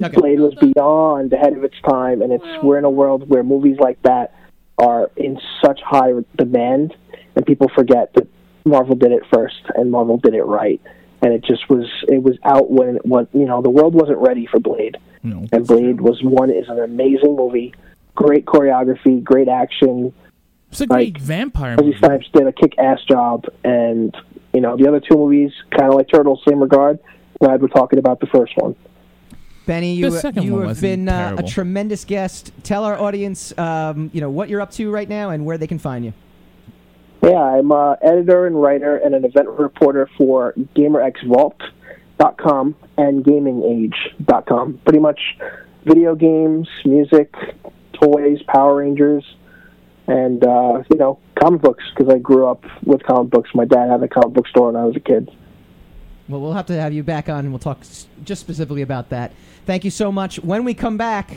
[0.06, 0.20] Okay.
[0.20, 3.78] Blade was beyond ahead of its time, and it's we're in a world where movies
[3.78, 4.34] like that
[4.78, 6.94] are in such high demand,
[7.36, 8.26] and people forget that
[8.64, 10.80] Marvel did it first, and Marvel did it right,
[11.22, 14.18] and it just was it was out when it was you know the world wasn't
[14.18, 15.46] ready for Blade, No.
[15.52, 17.74] and Blade was one is an amazing movie,
[18.14, 20.12] great choreography, great action.
[20.70, 21.98] It's a great vampire Wesley movie.
[21.98, 24.16] Snipes did a kick-ass job, and
[24.54, 26.98] you know the other two movies, kind of like Turtles, same regard.
[27.40, 28.74] Glad we're talking about the first one.
[29.66, 30.10] Benny, you,
[30.40, 32.52] you have been uh, a tremendous guest.
[32.64, 35.68] Tell our audience, um, you know, what you're up to right now and where they
[35.68, 36.12] can find you.
[37.22, 44.80] Yeah, I'm uh, editor and writer and an event reporter for GamerXVault.com and GamingAge.com.
[44.84, 45.20] Pretty much
[45.84, 47.32] video games, music,
[47.92, 49.24] toys, Power Rangers,
[50.08, 53.50] and, uh, you know, comic books because I grew up with comic books.
[53.54, 55.30] My dad had a comic book store when I was a kid.
[56.32, 59.10] Well, we'll have to have you back on and we'll talk s- just specifically about
[59.10, 59.32] that.
[59.66, 60.36] Thank you so much.
[60.40, 61.36] When we come back,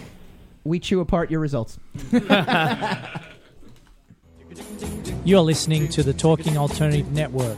[0.63, 1.77] we chew apart your results.
[5.25, 7.57] You're listening to the Talking Alternative Network.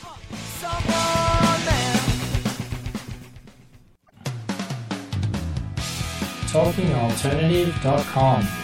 [6.51, 8.60] TalkingAlternative.com.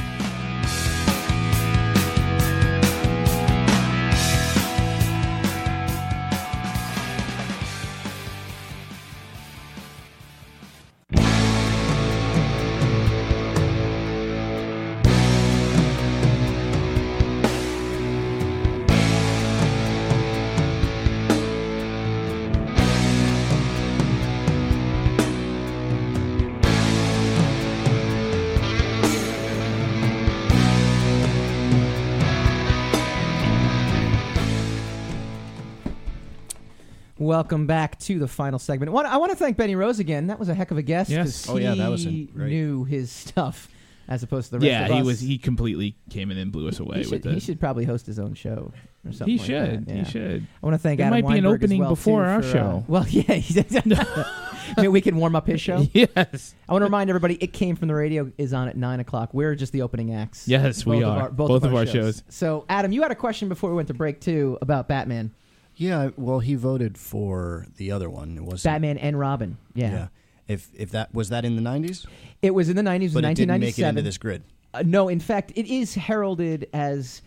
[37.28, 38.90] Welcome back to the final segment.
[38.90, 40.28] I want, to thank Benny Rose again.
[40.28, 41.10] That was a heck of a guest.
[41.10, 41.50] Yes.
[41.50, 43.68] Oh, yeah, that was he knew his stuff.
[44.08, 45.06] as opposed to the rest yeah, of he us.
[45.06, 45.20] was.
[45.20, 47.34] He completely came in and blew us away He with should, it.
[47.34, 48.72] he should probably host his own show
[49.06, 49.28] or something.
[49.28, 49.86] He like should.
[49.88, 50.48] that, He should.
[50.64, 52.52] I want to thank There Adam might be an opening well, before our for, uh,
[52.54, 52.86] show.
[52.88, 53.42] well, yeah,
[54.78, 55.86] Maybe we can warm up his show.
[55.94, 56.56] Yes.
[56.70, 59.34] I want to remind everybody, it came from the radio is on at nine o'clock.
[59.34, 60.48] We're just the opening acts.
[60.48, 61.22] Yes, we Both of are.
[61.24, 61.94] our- both, Both of, of our, our shows.
[62.16, 62.24] shows.
[62.30, 65.34] So, Adam, you had a question before we went to break too about Batman.
[65.78, 68.36] Yeah, well, he voted for the other one.
[68.38, 69.58] It was Batman and Robin.
[69.74, 70.08] Yeah.
[70.48, 72.06] If if that was that in the nineties,
[72.42, 73.14] It was in the nineties.
[73.14, 74.44] but it didn't make it into this grid.
[74.74, 77.22] Uh, no, in fact, it is heralded as.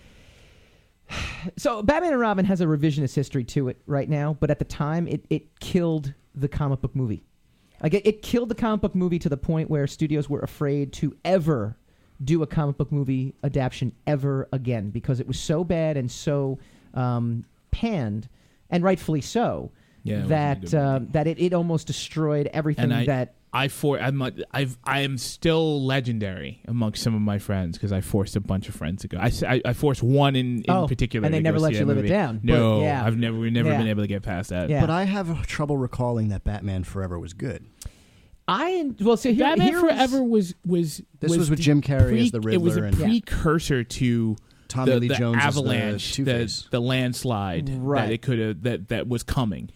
[1.57, 4.65] So, Batman and Robin has a revisionist history to it right now, but at the
[4.65, 7.25] time, it, it killed the comic book movie.
[7.83, 10.93] Like, it, it killed the comic book movie to the point where studios were afraid
[10.95, 11.77] to ever
[12.23, 16.59] do a comic book movie adaptation ever again because it was so bad and so
[16.93, 18.29] um, panned,
[18.71, 22.95] and rightfully so, Yeah, it that good uh, that it, it almost destroyed everything and
[22.95, 27.39] I, that I for I'm a, I've I am still legendary amongst some of my
[27.39, 29.19] friends because I forced a bunch of friends to go.
[29.19, 31.65] I, s- I- I forced one in, in Oh, particular, and they to never go
[31.65, 32.09] let see you that live it movie.
[32.11, 33.05] down, but No, yeah.
[33.05, 33.79] I've never we've never Yeah.
[33.79, 34.71] been able to get past that.
[34.71, 34.81] Yeah.
[34.81, 37.67] But I have trouble recalling that Batman Forever was good.
[38.49, 42.21] I well, so here, Batman here was- Forever was was This was with Jim Carrey
[42.21, 43.07] as the It was a Riddler and- Yeah.
[43.07, 44.37] precursor to
[44.71, 48.07] Tommy the, Lee the Jones as the avalanche, the, the landslide Right.
[48.07, 49.71] that it could have that that was coming.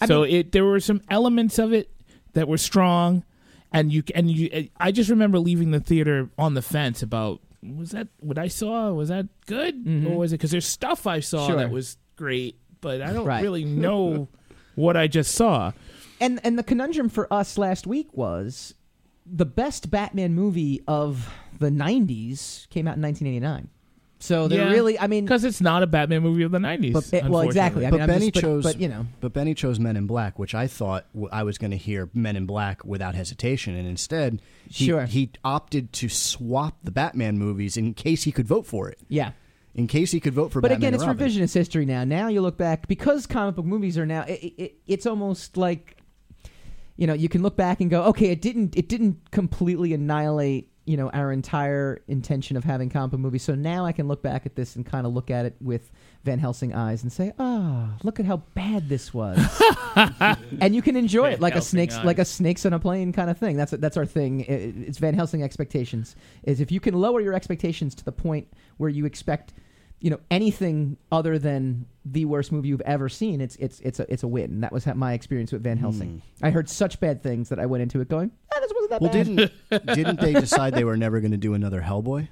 [0.00, 1.90] I so mean- it there were some elements of it
[2.34, 3.24] that were strong,
[3.72, 4.68] and you and you.
[4.78, 8.92] I just remember leaving the theater on the fence about was that what I saw
[8.92, 10.10] was that good Mhm.
[10.10, 11.56] or was it because there's stuff I saw Sure.
[11.56, 13.42] that was great, but I don't Right.
[13.42, 14.28] really know
[14.74, 15.72] what I just saw.
[16.20, 18.74] And and the conundrum for us last week was
[19.24, 23.68] the best Batman movie of the '90s came out in 1989.
[24.22, 26.92] So they're Yeah, really, I mean, because it's not a Batman movie of the '90s.
[26.92, 27.84] But it- well, exactly.
[27.84, 29.06] I but mean, I'm Benny just- but- chose, but, you know.
[29.20, 32.08] but Benny chose Men in Black, which I thought w- I was going to hear
[32.14, 35.06] Men in Black without hesitation, and instead, he, Sure.
[35.06, 38.98] he opted to swap the Batman movies in case he could vote for it.
[39.08, 39.32] yeah.
[39.74, 40.60] In case he could vote for Batman.
[40.60, 41.28] But Batman again, it's Robin.
[41.48, 42.04] revisionist history now.
[42.04, 44.20] Now you look back because comic book movies are now.
[44.28, 45.96] It, it, it's almost like,
[46.96, 48.76] you know, you can look back and go, okay, it didn't.
[48.76, 50.68] It didn't completely annihilate.
[50.84, 53.44] You know, our entire intention of having comic book movies.
[53.44, 55.92] So now I can look back at this and kind of look at it with
[56.24, 59.38] Van Helsing eyes and say, ah, look at how bad this was.
[60.60, 62.04] and you can enjoy Van it like a snakes, eyes.
[62.04, 63.56] like a snakes on a plane kind of thing.
[63.56, 64.40] That's that's our thing.
[64.42, 66.16] I- It's Van Helsing expectations.
[66.42, 69.52] Is if you can lower your expectations to the point where you expect,
[70.02, 74.12] you know, anything other than the worst movie you've ever seen, it's it's it's a
[74.12, 74.60] it's a win.
[74.60, 76.20] That was my experience with Van Helsing.
[76.42, 79.00] I heard such bad things that I went into it going, ah, this wasn't that
[79.00, 79.26] Well, bad.
[79.70, 82.28] didn't didn't they decide they were never going to do another Hellboy?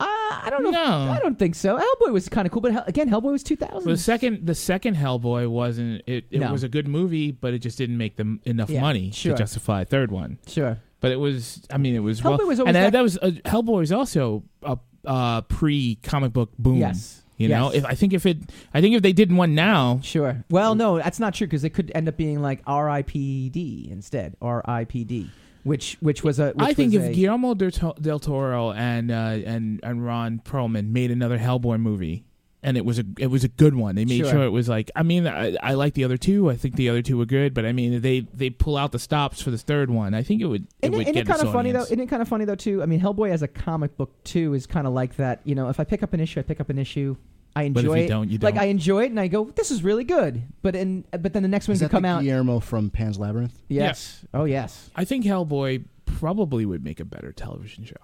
[0.00, 0.68] Uh, I don't know.
[0.70, 0.82] if- No.
[1.12, 1.78] I don't think so.
[1.78, 3.88] Hellboy was kind of cool, but Hell, again, Hellboy was 2000.
[3.88, 6.02] The second, the second Hellboy wasn't.
[6.06, 6.50] It, it No.
[6.52, 9.32] was a good movie, but it just didn't make them enough Yeah, money sure.
[9.32, 10.38] to justify a third one.
[10.46, 10.78] Sure.
[11.00, 11.62] But it was.
[11.70, 12.20] I mean, it was.
[12.20, 15.96] Hellboy well, was always and that- that, was uh, Hellboy was also a uh, pre
[15.96, 16.76] comic book boom.
[16.76, 17.22] Yes.
[17.38, 18.38] You know, if I think if it,
[18.72, 20.44] I think if they did one now, Sure.
[20.48, 23.88] Well, no, that's not true because it could end up being like R.I.P.D.
[23.90, 25.28] instead, R.I.P.D.
[25.64, 26.50] Which which was a.
[26.50, 30.90] Which I think if a, Guillermo del, del Toro and uh, and and Ron Perlman
[30.90, 32.24] made another Hellboy movie,
[32.62, 33.94] and it was a it was a good one.
[33.96, 34.30] They made Sure.
[34.30, 34.90] sure, it was like.
[34.94, 36.48] I mean, I, I like the other two.
[36.50, 38.98] I think the other two were good, but I mean, they they pull out the
[38.98, 40.14] stops for the third one.
[40.14, 40.62] I think it would.
[40.80, 41.78] It Isn't, would it, isn't it kind of funny though?
[41.80, 41.90] audience.
[41.90, 42.82] Isn't it kind of funny though too?
[42.82, 45.40] I mean, Hellboy as a comic book too is kind of like that.
[45.44, 47.16] You know, if I pick up an issue, I pick up an issue.
[47.54, 48.08] I But if enjoy you it.
[48.08, 48.54] don't, you don't.
[48.54, 51.42] Like I enjoy it, and I go, "This is really good." But in but then
[51.42, 52.22] the next one Is can that come the out.
[52.22, 53.58] Guillermo from Pan's Labyrinth?
[53.68, 54.24] Yes.
[54.32, 54.88] Oh yes.
[54.96, 57.96] I think Hellboy probably would make a better television show.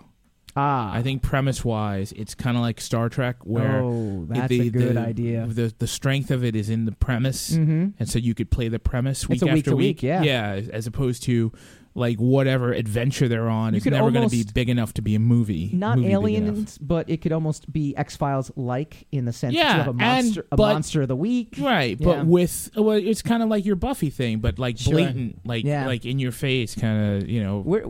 [0.59, 0.93] Ah.
[0.93, 4.71] I think premise wise, it's kind of like Star Trek, where Oh, that's the, a
[4.71, 5.47] good the- idea.
[5.47, 7.93] The the strength of it is in the premise, Mhm.
[7.99, 10.23] and so you could play the premise It's week a week after to week, yeah.
[10.23, 11.53] yeah, as opposed to
[11.99, 14.95] like whatever adventure they're on You is could never going to be almost- big enough
[14.95, 15.71] to be a movie.
[15.73, 16.23] Not movie big enough.
[16.25, 19.79] aliens, but it could almost be X Files like in the sense that Yeah, you
[19.79, 21.99] have a monster, and- a but- monster of the week, right?
[22.01, 22.05] Yeah.
[22.07, 24.95] But with well, it's kind of like your Buffy thing, but like Sure.
[24.95, 25.87] blatant, like Yeah.
[25.87, 27.63] like in your face, kind of you know.
[27.65, 27.85] We're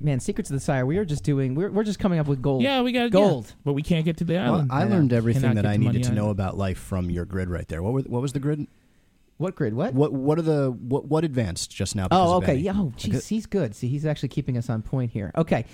[0.00, 0.84] man, Secrets of the Sire.
[0.86, 1.54] We are just doing.
[1.54, 2.62] We're, we're just coming up with gold.
[2.62, 3.46] yeah, we got gold.
[3.48, 4.70] yeah, but we can't get to the Well, island.
[4.72, 7.10] I learned everything Cannot that get I to needed Money to know about life from
[7.10, 7.82] your grid right there.
[7.82, 8.66] What were, what was the grid?
[9.36, 9.74] What grid?
[9.74, 9.94] What?
[9.94, 12.06] What what are the what what advanced just now?
[12.10, 12.54] Oh, okay.
[12.54, 12.72] Yeah.
[12.76, 13.74] Oh, geez, he's good.
[13.74, 15.32] See, he's actually keeping us on point here.
[15.36, 15.64] Okay,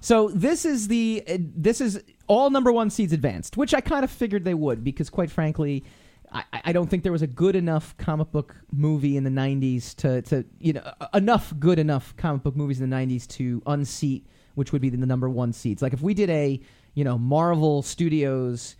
[0.00, 4.04] so this is the uh, this is all number one seeds advanced, which I kind
[4.04, 5.84] of figured they would because, quite frankly,
[6.32, 9.94] I, I don't think there was a good enough comic book movie in the '90s
[9.96, 14.26] to to you know enough good enough comic book movies in the '90s to unseat
[14.54, 15.82] which would be the number one seeds.
[15.82, 16.60] Like if we did a
[16.94, 18.76] you know Marvel Studios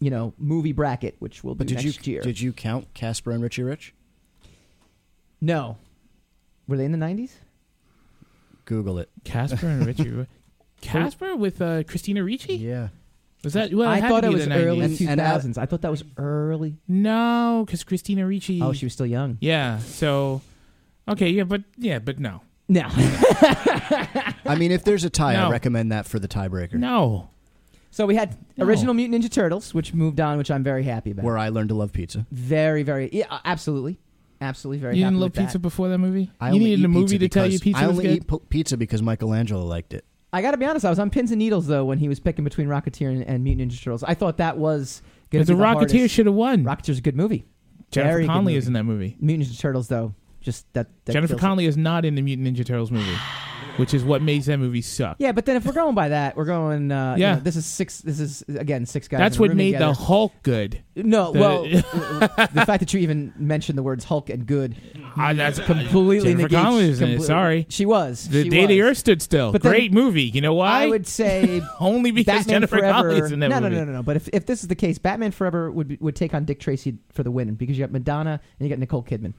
[0.00, 2.22] you know movie bracket, which we'll be But did next you year.
[2.22, 3.94] did you count Casper and Richie Rich?
[5.40, 5.76] no,
[6.66, 7.30] were they in the '90s?
[8.64, 9.08] Google it.
[9.24, 10.26] Casper and Richie.
[10.80, 12.54] Casper with uh, Christina Ricci.
[12.56, 12.88] Yeah.
[13.42, 13.72] Was that?
[13.72, 14.98] Well, I thought it be was the early 90s.
[14.98, 15.58] two thousands.
[15.58, 16.76] I thought that was early.
[16.86, 18.60] No, because Christina Ricci.
[18.62, 19.38] Oh, she was still young.
[19.40, 19.78] Yeah.
[19.78, 20.42] So,
[21.08, 22.82] okay, yeah, but yeah, but no, No.
[24.44, 26.74] I mean, if there's a tie, I recommend that for the tiebreaker.
[26.74, 27.29] no.
[27.90, 28.64] So we had No.
[28.66, 31.24] original Mutant Ninja Turtles, which moved on, which I'm very happy about.
[31.24, 32.26] Where I learned to love pizza.
[32.30, 33.98] very, very, yeah, absolutely,
[34.40, 34.96] absolutely, very.
[34.96, 35.40] You happy didn't love with that.
[35.42, 36.30] pizza before that movie.
[36.40, 38.08] I you only needed eat a movie to tell you because- pizza I was only
[38.10, 38.16] good.
[38.18, 40.04] eat p- pizza because Michelangelo liked it.
[40.32, 40.84] I got to be honest.
[40.84, 43.42] I was on pins and needles though when he was picking between Rocketeer and, and
[43.42, 44.04] Mutant Ninja Turtles.
[44.04, 46.14] I thought that was going Because to the be the Rocketeer hardest.
[46.14, 46.64] should have won.
[46.64, 47.44] Rocketeer's a good movie.
[47.90, 48.56] Jennifer Very good Connelly movie.
[48.58, 49.16] is in that movie.
[49.20, 50.86] Mutant Ninja Turtles though, just that.
[51.06, 51.42] that Jennifer kills it.
[51.42, 53.10] Connelly is not in the Mutant Ninja Turtles movie,
[53.76, 55.16] which is what makes that movie suck.
[55.18, 56.90] Yeah, but then if we're going by that, we're going.
[56.92, 57.34] Uh, you Yeah.
[57.36, 58.00] know, this is six.
[58.00, 59.18] This is again six guys.
[59.18, 59.86] That's what made together.
[59.86, 60.82] the Hulk good.
[60.96, 61.62] No, The- well,
[62.52, 64.76] the fact that you even mentioned the words Hulk and good
[65.16, 67.00] Ah, that's completely Jennifer negates.
[67.00, 67.22] It.
[67.22, 67.66] Sorry.
[67.68, 68.28] she was.
[68.28, 68.82] The she Day the.
[68.82, 69.50] Earth Stood Still.
[69.52, 70.24] But then Great movie.
[70.24, 70.84] You know why?
[70.84, 73.08] I would say only because Batman Jennifer Forever.
[73.10, 73.74] Connelly's in that no, movie.
[73.76, 74.02] no, no, no, no.
[74.02, 76.60] But if, if this is the case, Batman Forever would be, would take on Dick
[76.60, 79.32] Tracy for the win because you got Madonna and you got Nicole Kidman.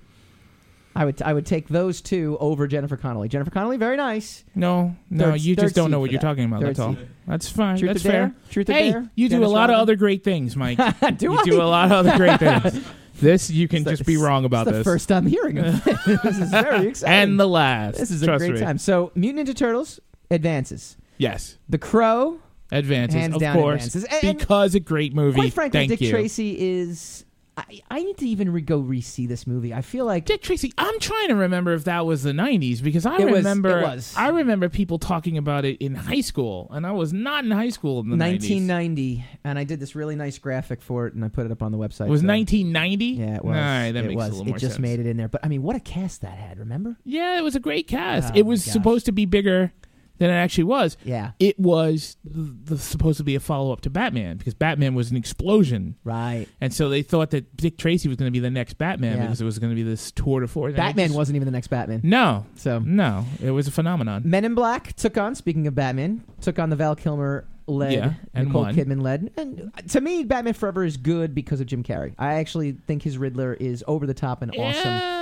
[0.96, 3.30] I would I would take those two over Jennifer Connelly.
[3.30, 4.44] Jennifer Connelly, very nice.
[4.56, 6.28] No, no, Third- you third just don't know what you're that.
[6.28, 6.60] talking about.
[6.62, 6.98] Third That's all.
[7.28, 7.78] That's fine.
[7.78, 8.12] Truth or That's Dare?
[8.12, 8.36] fair.
[8.50, 9.10] Truth or hey, Dare?
[9.16, 10.78] you do Dennis a lot of other great things, Mike.
[11.18, 11.44] do you I?
[11.44, 12.86] do a lot of other great things.
[13.22, 14.84] This you can just be wrong about It's the this.
[14.84, 15.98] first time hearing of it.
[16.24, 17.14] this is very exciting.
[17.32, 17.98] and the last.
[18.00, 18.60] This is a great me.
[18.60, 18.80] time.
[18.80, 20.00] So, Mutant Ninja Turtles
[20.32, 20.98] advances.
[21.20, 22.39] Yes, The Crow,
[22.72, 24.24] advances Hands of down course advances.
[24.24, 25.36] And because a great movie.
[25.36, 26.10] quite frankly, Thank Dick you.
[26.10, 27.26] Tracy is.
[27.58, 29.74] I, I need to even re- go re-see this movie.
[29.74, 30.72] I feel like Dick Tracy.
[30.78, 33.84] I'm trying to remember if that was the '90s because I It was- remember it
[33.84, 34.14] was.
[34.18, 37.70] I remember people talking about it in high school, and I was not in high
[37.70, 38.49] school in the 90s.
[38.49, 41.62] 1990, and I did this really nice graphic for it, and I put it up
[41.62, 42.08] on the website.
[42.08, 43.06] It was so- 1990.
[43.06, 43.56] Yeah, it was.
[43.58, 44.30] All right, that it makes was.
[44.30, 44.80] a little it just sense.
[44.82, 45.28] made it in there.
[45.28, 46.58] But I mean, what a cast that had.
[46.58, 46.95] Remember?
[47.04, 48.34] Yeah, it was a great cast.
[48.34, 48.72] Oh, it was gosh.
[48.74, 49.74] supposed to be bigger
[50.22, 50.97] than it actually was.
[51.03, 51.32] Yeah.
[51.39, 55.09] It was the, the, supposed to be a follow up to Batman because Batman was
[55.09, 55.95] an explosion.
[56.03, 56.45] Right.
[56.61, 59.24] And so they thought that Dick Tracy was going to be the next Batman Yeah.
[59.24, 60.76] because it was going to be this tour de force.
[60.76, 62.01] Batman just- wasn't even the next Batman.
[62.03, 62.45] No.
[62.55, 64.22] So No, it was a phenomenon.
[64.26, 65.34] Men in Black took on.
[65.34, 68.76] Speaking of Batman, took on the Val Kilmer led, Yeah, and Nicole won.
[68.76, 69.32] Kidman led.
[69.38, 72.13] And to me, Batman Forever is good because of Jim Carrey.
[72.19, 74.61] I actually think his Riddler is over the top and awesome.
[74.86, 75.20] Yeah,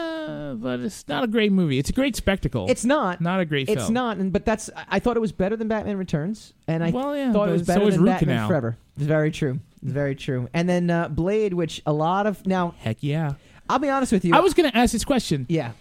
[0.60, 1.78] but it's not a great movie.
[1.80, 2.66] It's a great spectacle.
[2.70, 3.22] It's not.
[3.22, 3.94] not a great It's film.
[3.94, 4.70] not, and but that's.
[4.76, 7.50] I- I thought it was better than Batman Returns, and I Well, yeah, thought but
[7.50, 8.48] it was so better is than Root Batman Canal.
[8.50, 8.78] Forever.
[8.98, 9.60] It's very true.
[9.82, 10.50] It's very true.
[10.54, 12.74] And then uh, Blade, which a lot of now.
[12.80, 13.34] Heck yeah.
[13.70, 14.34] I'll be honest with you.
[14.36, 15.46] I was going to ask this question.
[15.48, 15.72] Yeah.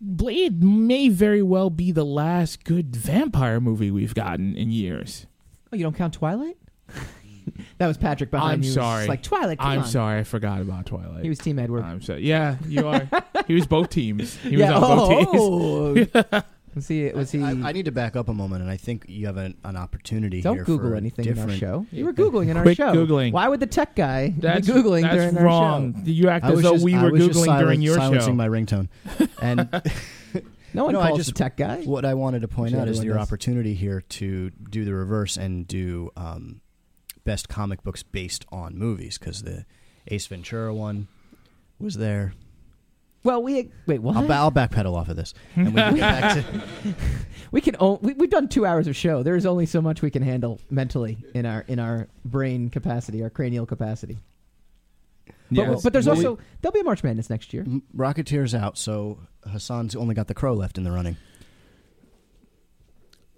[0.00, 5.26] Blade may very well be the last good vampire movie we've gotten in years.
[5.72, 6.56] Oh, you don't count Twilight?
[7.78, 8.66] that was Patrick behind I'm you.
[8.66, 8.98] It was sorry.
[9.00, 9.58] just like Twilight.
[9.58, 9.86] Come I'm on.
[9.86, 11.22] sorry, I forgot about Twilight.
[11.22, 11.84] He was Team Edward.
[11.84, 12.22] I'm sorry.
[12.26, 13.08] Yeah, you are.
[13.46, 14.36] he was both teams.
[14.36, 16.44] He was Yeah, on both oh, teams.
[16.74, 17.08] Was he?
[17.10, 17.42] Was he?
[17.42, 19.74] I, I need to back up a moment, and I think you have an, an
[19.76, 21.86] opportunity Don't here Google for anything in our show.
[21.90, 22.92] You were googling in our Quit show.
[22.94, 23.32] Googling.
[23.32, 25.94] Why would the tech guy That's be googling that's during wrong.
[25.96, 26.10] our show?
[26.12, 27.82] You act I as was though just- we I were was just googling silent- during
[27.82, 28.34] your silencing show.
[28.36, 28.88] my ringtone.
[29.42, 29.68] And
[30.74, 31.82] No one No, I calls just- the tech guy.
[31.82, 33.26] what I wanted to point Actually, out is everyone your does.
[33.28, 36.60] opportunity here to do the reverse and do um,
[37.28, 39.66] best comic books based on movies because the
[40.08, 41.08] Ace Ventura one
[41.78, 42.32] was there.
[43.22, 44.00] Well, we wait.
[44.00, 44.16] What?
[44.16, 46.94] I'll, I'll backpedal off of this, and we can get back to
[47.50, 47.76] we can.
[47.80, 49.22] O- we, we've done two hours of show.
[49.22, 53.28] There's only so much we can handle mentally in our in our brain capacity, our
[53.30, 54.16] cranial capacity.
[55.26, 55.82] But, Yes.
[55.82, 57.66] but there's Well, also there'll be a March Madness next year.
[57.94, 59.18] Rocketeer's out, so
[59.50, 61.16] Hassan's only got the crow left in the running.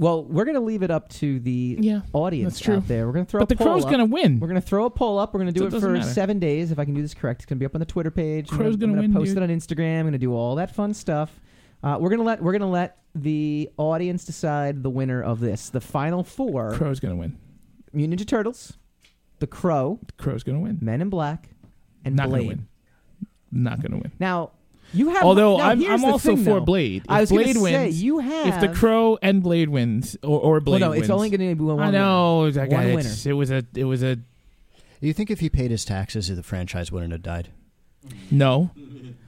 [0.00, 2.76] Well, we're going to leave it up to the Yeah, audience that's true.
[2.76, 3.06] out there.
[3.06, 3.46] We're going to throw a poll.
[3.46, 3.90] But a the poll Crow's up.
[3.90, 4.40] gonna win.
[4.40, 5.34] We're going to throw a poll up.
[5.34, 6.08] We're going to do So it it doesn't for matter.
[6.10, 6.72] seven days.
[6.72, 8.50] If I can do this correct, it's going to be up on the Twitter page.
[8.50, 9.36] I'm Crow's gonna, gonna win, post dude.
[9.36, 9.98] it on Instagram.
[9.98, 11.38] I'm going to do all that fun stuff.
[11.82, 15.38] Uh, we're going to let we're going to let the audience decide the winner of
[15.40, 15.68] this.
[15.70, 17.36] The final four: Crow's gonna win.
[17.92, 18.74] Mutant Ninja Turtles,
[19.40, 20.78] The Crow, Crow's gonna win.
[20.80, 21.48] Men in Black,
[22.04, 22.38] and Not Blade.
[22.42, 22.66] gonna win.
[23.50, 24.12] Not gonna win.
[24.20, 24.52] Now,
[24.92, 25.22] you have.
[25.22, 26.60] Although now, I'm, I'm the also thing, for though.
[26.60, 27.02] Blade.
[27.04, 28.46] If I was Blade gonna wins, say you have.
[28.46, 31.48] if the Crow and Blade wins, or, or Blade well, no, wins, it's only going
[31.48, 31.80] to be one.
[31.80, 32.42] I know.
[32.42, 32.60] winner.
[32.60, 32.94] I one got it.
[32.94, 33.14] winner.
[33.24, 33.64] It was a.
[33.74, 34.22] It was a Do
[35.00, 37.48] you think if he paid his taxes, the franchise wouldn't have died?
[38.30, 38.70] no.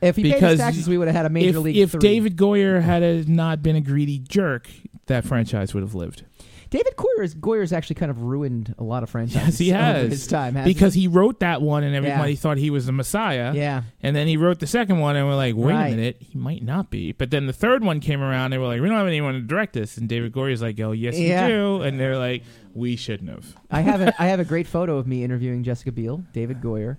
[0.01, 1.77] If he paid because his taxes, we would have had a major if, league.
[1.77, 2.01] If three.
[2.01, 4.69] David Goyer had uh, not been a greedy jerk,
[5.07, 6.25] that franchise would have lived.
[6.73, 9.47] David Goyer's Goyer's actually kind of ruined a lot of franchises.
[9.47, 10.11] Yes, he has.
[10.11, 11.03] his time hasn't because he?
[11.03, 12.39] he wrote that one, and everybody Yeah.
[12.39, 13.53] thought he was the Messiah.
[13.55, 13.83] Yeah.
[14.03, 15.87] And then he wrote the second one, and we're like, wait Right.
[15.93, 17.12] a minute, he might not be.
[17.12, 19.41] But then the third one came around, and we're like, we don't have anyone to
[19.43, 19.99] direct this.
[19.99, 21.47] And David Goyer's like, oh, yes, Yeah.
[21.47, 21.83] you do.
[21.83, 22.43] And they're like,
[22.75, 23.55] we shouldn't have.
[23.70, 26.97] I have a I have a great photo of me interviewing Jessica Biel, David Goyer,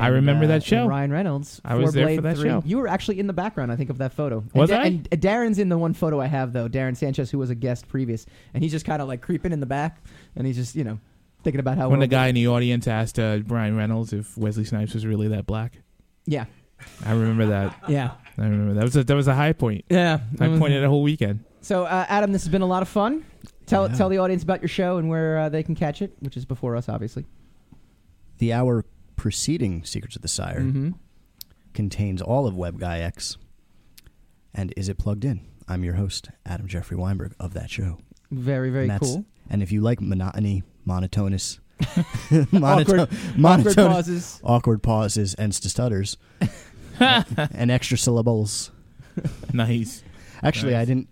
[0.00, 0.86] I remember uh, that show.
[0.86, 1.60] Ryan Reynolds.
[1.64, 2.48] I was there for that 3.
[2.48, 2.62] show.
[2.64, 4.44] You were actually in the background, I think, of that photo.
[4.54, 4.86] Was and, I?
[4.86, 6.68] And Darren's in the one photo I have though.
[6.68, 9.60] Darren Sanchez, who was a guest previous, and he's just kind of like creeping in
[9.60, 10.02] the back,
[10.36, 10.98] and he's just you know
[11.42, 14.64] thinking about how when the guy in the audience asked uh, Brian Reynolds if Wesley
[14.64, 15.78] Snipes was really that black.
[16.26, 16.46] Yeah.
[17.04, 17.76] I remember that.
[17.88, 18.12] Yeah.
[18.38, 19.84] I remember that was a, that was a high point.
[19.88, 20.20] Yeah.
[20.40, 21.44] I pointed a whole weekend.
[21.60, 23.24] So, uh, Adam, this has been a lot of fun.
[23.66, 23.94] Tell Yeah.
[23.94, 26.44] tell the audience about your show and where uh, they can catch it, which is
[26.44, 27.24] before us, obviously.
[28.38, 28.84] The hour
[29.22, 30.94] preceding Secrets of the Sire Mhm.
[31.74, 33.36] contains all of Web Guy X.
[34.52, 35.42] And is it plugged in?
[35.68, 37.98] I'm your host, Adam Jeffrey Weinberg of that show.
[38.32, 39.24] Very very And that's- cool.
[39.48, 41.60] And if you like monotony, monotonous,
[42.52, 43.08] Awkward-
[43.44, 44.40] awkward pauses.
[44.42, 46.16] awkward pauses, and stutters,
[46.98, 48.72] and extra syllables.
[49.52, 50.02] Nice.
[50.42, 51.08] Actually, I didn't.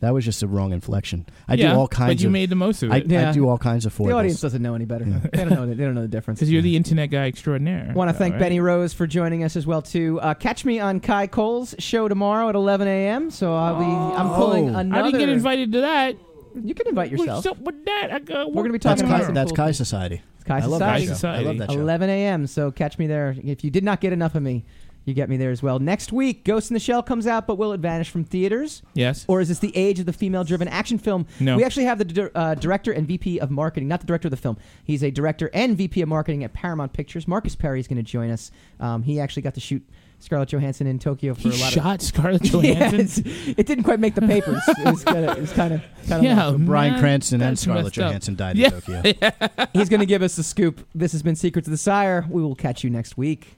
[0.00, 1.26] That was just a wrong inflection.
[1.48, 2.10] I Yeah, do all kinds.
[2.14, 3.12] but you of, made the most of I, it.
[3.12, 5.04] I do all kinds of The audience doesn't know any better.
[5.04, 5.66] They don't know.
[5.66, 6.38] They don't know the difference.
[6.38, 7.92] Because you're the internet guy extraordinaire.
[7.96, 8.44] Want to thank All right.
[8.46, 10.20] Benny Rose for joining us as well too.
[10.20, 13.30] Uh, catch me on Kai Cole's show tomorrow at 11 a.m.
[13.30, 13.84] So I'll be.
[13.84, 14.78] I'm pulling Oh.
[14.78, 15.02] another.
[15.02, 16.16] I didn't get invited to that.
[16.54, 17.44] You can invite yourself.
[17.44, 18.08] What's up with that?
[18.12, 20.22] I got We're going to be That's talking Kai, that's some Kai cool Society.
[20.44, 21.06] Kai I love Society.
[21.06, 21.28] that show.
[21.28, 21.80] I love that show.
[21.80, 22.46] 11 a.m.
[22.46, 23.36] So catch me there.
[23.44, 24.64] If you did not get enough of me,
[25.08, 25.78] you get me there as well.
[25.78, 28.82] Next week, Ghost in the Shell comes out, but will it vanish from theaters?
[28.94, 29.24] Yes.
[29.28, 31.26] Or is this the age of the female-driven action film?
[31.40, 31.56] No.
[31.56, 34.30] We actually have the di- uh, director and VP of marketing, not the director of
[34.30, 34.56] the film.
[34.84, 37.26] He's a director and VP of marketing at Paramount Pictures.
[37.26, 38.50] Marcus Perry is going to join us.
[38.78, 39.82] Um, he actually got to shoot
[40.20, 43.00] Scarlett Johansson in Tokyo for He a lot shot of Scarlett Johansson?
[43.00, 44.60] it's- it didn't quite make the papers.
[44.66, 46.64] It was kind of, kind of, Yeah, of.
[46.66, 48.06] Bryan Cranston and Scarlett messed up.
[48.06, 48.66] Johansson died Yeah.
[48.74, 49.66] in Tokyo.
[49.72, 50.86] He's going to give us the scoop.
[50.94, 52.26] This has been Secrets of the Sire.
[52.28, 53.57] We will catch you next week.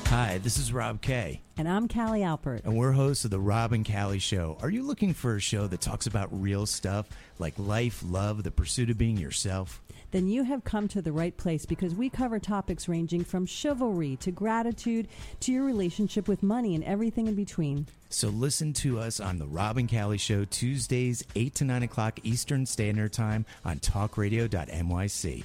[0.06, 1.40] Hi, this is Rob Kay.
[1.56, 2.64] And I'm Callie Alpert.
[2.64, 4.58] And we're hosts of The Rob and Callie Show.
[4.60, 7.08] Are you looking for a show that talks about real stuff
[7.38, 9.80] like life, love, the pursuit of being yourself?
[10.10, 14.16] Then you have come to the right place because we cover topics ranging from chivalry
[14.16, 15.08] to gratitude
[15.40, 17.86] to your relationship with money and everything in between.
[18.08, 22.20] So listen to us on The Rob and Callie Show Tuesdays, 8 to 9 o'clock
[22.22, 25.44] Eastern Standard Time on talkradio.nyc.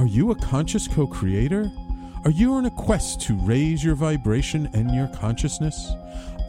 [0.00, 1.70] Are you a conscious co creator?
[2.24, 5.92] Are you on a quest to raise your vibration and your consciousness?